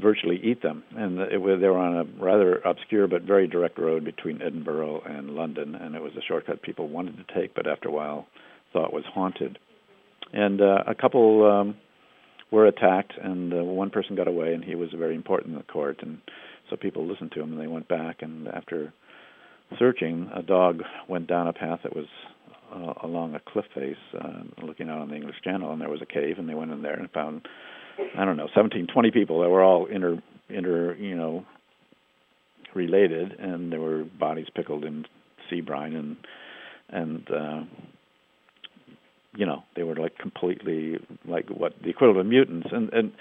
virtually 0.02 0.40
eat 0.44 0.62
them. 0.62 0.84
And 0.96 1.20
it 1.20 1.40
was, 1.40 1.60
they 1.62 1.68
were 1.68 1.78
on 1.78 1.98
a 1.98 2.24
rather 2.24 2.58
obscure 2.58 3.08
but 3.08 3.22
very 3.22 3.48
direct 3.48 3.78
road 3.78 4.04
between 4.04 4.42
Edinburgh 4.42 5.02
and 5.06 5.32
London, 5.32 5.76
and 5.76 5.96
it 5.96 6.02
was 6.02 6.14
a 6.18 6.22
shortcut 6.28 6.62
people 6.62 6.90
wanted 6.90 7.16
to 7.18 7.34
take, 7.40 7.54
but 7.54 7.68
after 7.68 7.90
a 7.90 7.92
while 7.92 8.28
thought 8.74 8.92
was 8.92 9.04
haunted. 9.14 9.60
And 10.34 10.62
uh, 10.62 10.84
a 10.88 10.96
couple 10.96 11.46
um, 11.46 11.78
were 12.52 12.66
attacked, 12.66 13.14
and 13.22 13.54
uh, 13.54 13.58
one 13.64 13.92
person 13.92 14.16
got 14.16 14.28
away, 14.28 14.54
and 14.54 14.64
he 14.64 14.76
was 14.76 14.90
very 14.98 15.16
important 15.16 15.54
in 15.54 15.58
the 15.58 15.72
court, 15.72 16.00
and 16.02 16.20
so 16.70 16.76
people 16.76 17.08
listened 17.08 17.32
to 17.34 17.42
him, 17.42 17.52
and 17.52 17.62
they 17.62 17.68
went 17.68 17.88
back, 17.88 18.22
and 18.22 18.48
after 18.48 18.94
searching, 19.78 20.30
a 20.36 20.42
dog 20.42 20.82
went 21.08 21.28
down 21.28 21.48
a 21.48 21.54
path 21.54 21.80
that 21.84 21.96
was 21.96 22.06
uh, 22.74 22.94
along 23.04 23.36
a 23.36 23.42
cliff 23.52 23.66
face, 23.76 23.96
uh, 24.20 24.66
looking 24.66 24.90
out 24.90 25.00
on 25.02 25.10
the 25.10 25.16
English 25.16 25.36
Channel, 25.44 25.72
and 25.72 25.82
there 25.82 25.90
was 25.90 26.02
a 26.02 26.06
cave, 26.06 26.40
and 26.40 26.50
they 26.50 26.56
went 26.56 26.72
in 26.72 26.82
there 26.82 27.00
and 27.00 27.10
found, 27.12 27.48
I 28.18 28.26
don't 28.26 28.38
know, 28.38 28.50
17, 28.56 28.88
20 28.88 29.12
people 29.12 29.42
that 29.42 29.50
were 29.50 29.64
all 29.64 29.86
inter, 29.86 30.22
inter, 30.50 30.96
you 30.96 31.16
know, 31.16 31.46
related, 32.74 33.34
and 33.40 33.72
there 33.72 33.80
were 33.80 34.04
bodies 34.04 34.48
pickled 34.56 34.84
in 34.84 35.06
sea 35.50 35.62
brine, 35.62 35.94
and 35.94 36.18
and 36.90 37.28
uh, 37.32 37.64
you 39.36 39.46
know, 39.46 39.64
they 39.76 39.84
were 39.84 39.96
like 39.96 40.18
completely 40.18 40.98
like 41.26 41.50
what 41.50 41.74
the 41.84 41.90
equivalent 41.90 42.22
of 42.22 42.26
mutants, 42.28 42.68
and 42.72 42.92
and 42.94 43.12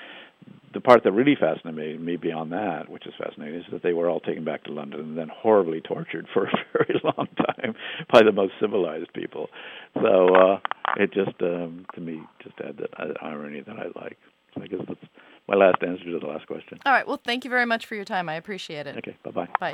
the 0.75 0.81
part 0.81 1.05
that 1.05 1.13
really 1.13 1.37
fascinated 1.39 2.01
me 2.01 2.17
beyond 2.17 2.53
that, 2.53 2.89
which 2.89 3.07
is 3.07 3.13
fascinating, 3.19 3.61
is 3.61 3.67
that 3.73 3.83
they 3.83 3.93
were 3.93 4.09
all 4.09 4.21
taken 4.21 4.45
back 4.45 4.65
to 4.65 4.73
London 4.73 5.01
and 5.01 5.19
then 5.19 5.29
horribly 5.29 5.81
tortured 5.87 6.27
for 6.33 6.47
a 6.47 6.53
very 6.73 7.01
long 7.05 7.29
time 7.37 7.75
by 8.13 8.23
the 8.23 8.33
most 8.33 8.55
civilized 8.61 9.13
people. 9.13 9.49
So 9.95 10.35
uh, 10.35 10.61
it 10.97 11.13
just, 11.13 11.41
um, 11.43 11.85
to 11.95 12.01
me, 12.01 12.23
just 12.43 12.57
had 12.59 12.79
that 12.79 13.17
irony 13.23 13.61
that 13.61 13.77
I 13.77 14.01
like. 14.01 14.17
So 14.55 14.62
I 14.62 14.67
guess 14.67 14.81
that's 14.87 15.01
my 15.49 15.57
last 15.57 15.83
answer 15.83 16.05
to 16.05 16.19
the 16.19 16.27
last 16.27 16.47
question. 16.47 16.79
All 16.85 16.93
right. 16.93 17.07
Well, 17.07 17.21
thank 17.25 17.45
you 17.45 17.51
very 17.51 17.67
much 17.67 17.87
for 17.87 17.95
your 17.95 18.05
time. 18.05 18.29
I 18.29 18.35
appreciate 18.35 18.87
it. 18.87 18.97
Okay. 18.99 19.17
Bye-bye. 19.25 19.49
Bye. 19.61 19.73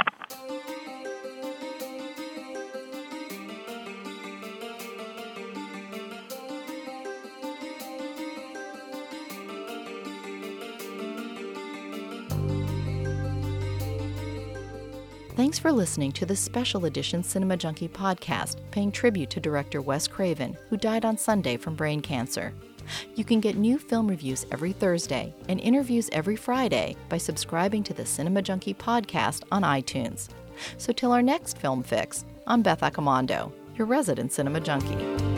Thanks 15.39 15.57
for 15.57 15.71
listening 15.71 16.11
to 16.13 16.27
the 16.27 16.35
special 16.35 16.87
edition 16.87 17.23
Cinema 17.23 17.57
Junkie 17.57 17.89
podcast, 17.89 18.57
paying 18.73 18.91
tribute 18.91 19.31
to 19.31 19.39
director 19.39 19.81
Wes 19.81 20.09
Craven, 20.09 20.59
who 20.69 20.77
died 20.77 21.05
on 21.05 21.17
Sunday 21.17 21.57
from 21.57 21.77
brain 21.77 22.01
cancer. 22.01 22.53
You 23.15 23.25
can 23.25 23.41
get 23.41 23.57
new 23.57 23.79
film 23.79 24.09
reviews 24.09 24.47
every 24.51 24.73
Thursday 24.73 25.35
and 25.49 25.61
interviews 25.61 26.09
every 26.13 26.37
Friday 26.37 26.97
by 27.09 27.19
subscribing 27.19 27.83
to 27.85 27.95
the 27.95 28.07
Cinema 28.07 28.43
Junkie 28.43 28.75
podcast 28.75 29.45
on 29.53 29.63
iTunes. 29.63 30.29
So, 30.77 30.93
till 30.93 31.13
our 31.13 31.23
next 31.23 31.59
film 31.59 31.83
fix, 31.83 32.25
I'm 32.47 32.63
Beth 32.63 32.81
Accomando, 32.81 33.53
your 33.77 33.87
resident 33.87 34.33
cinema 34.33 34.61
junkie. 34.61 35.38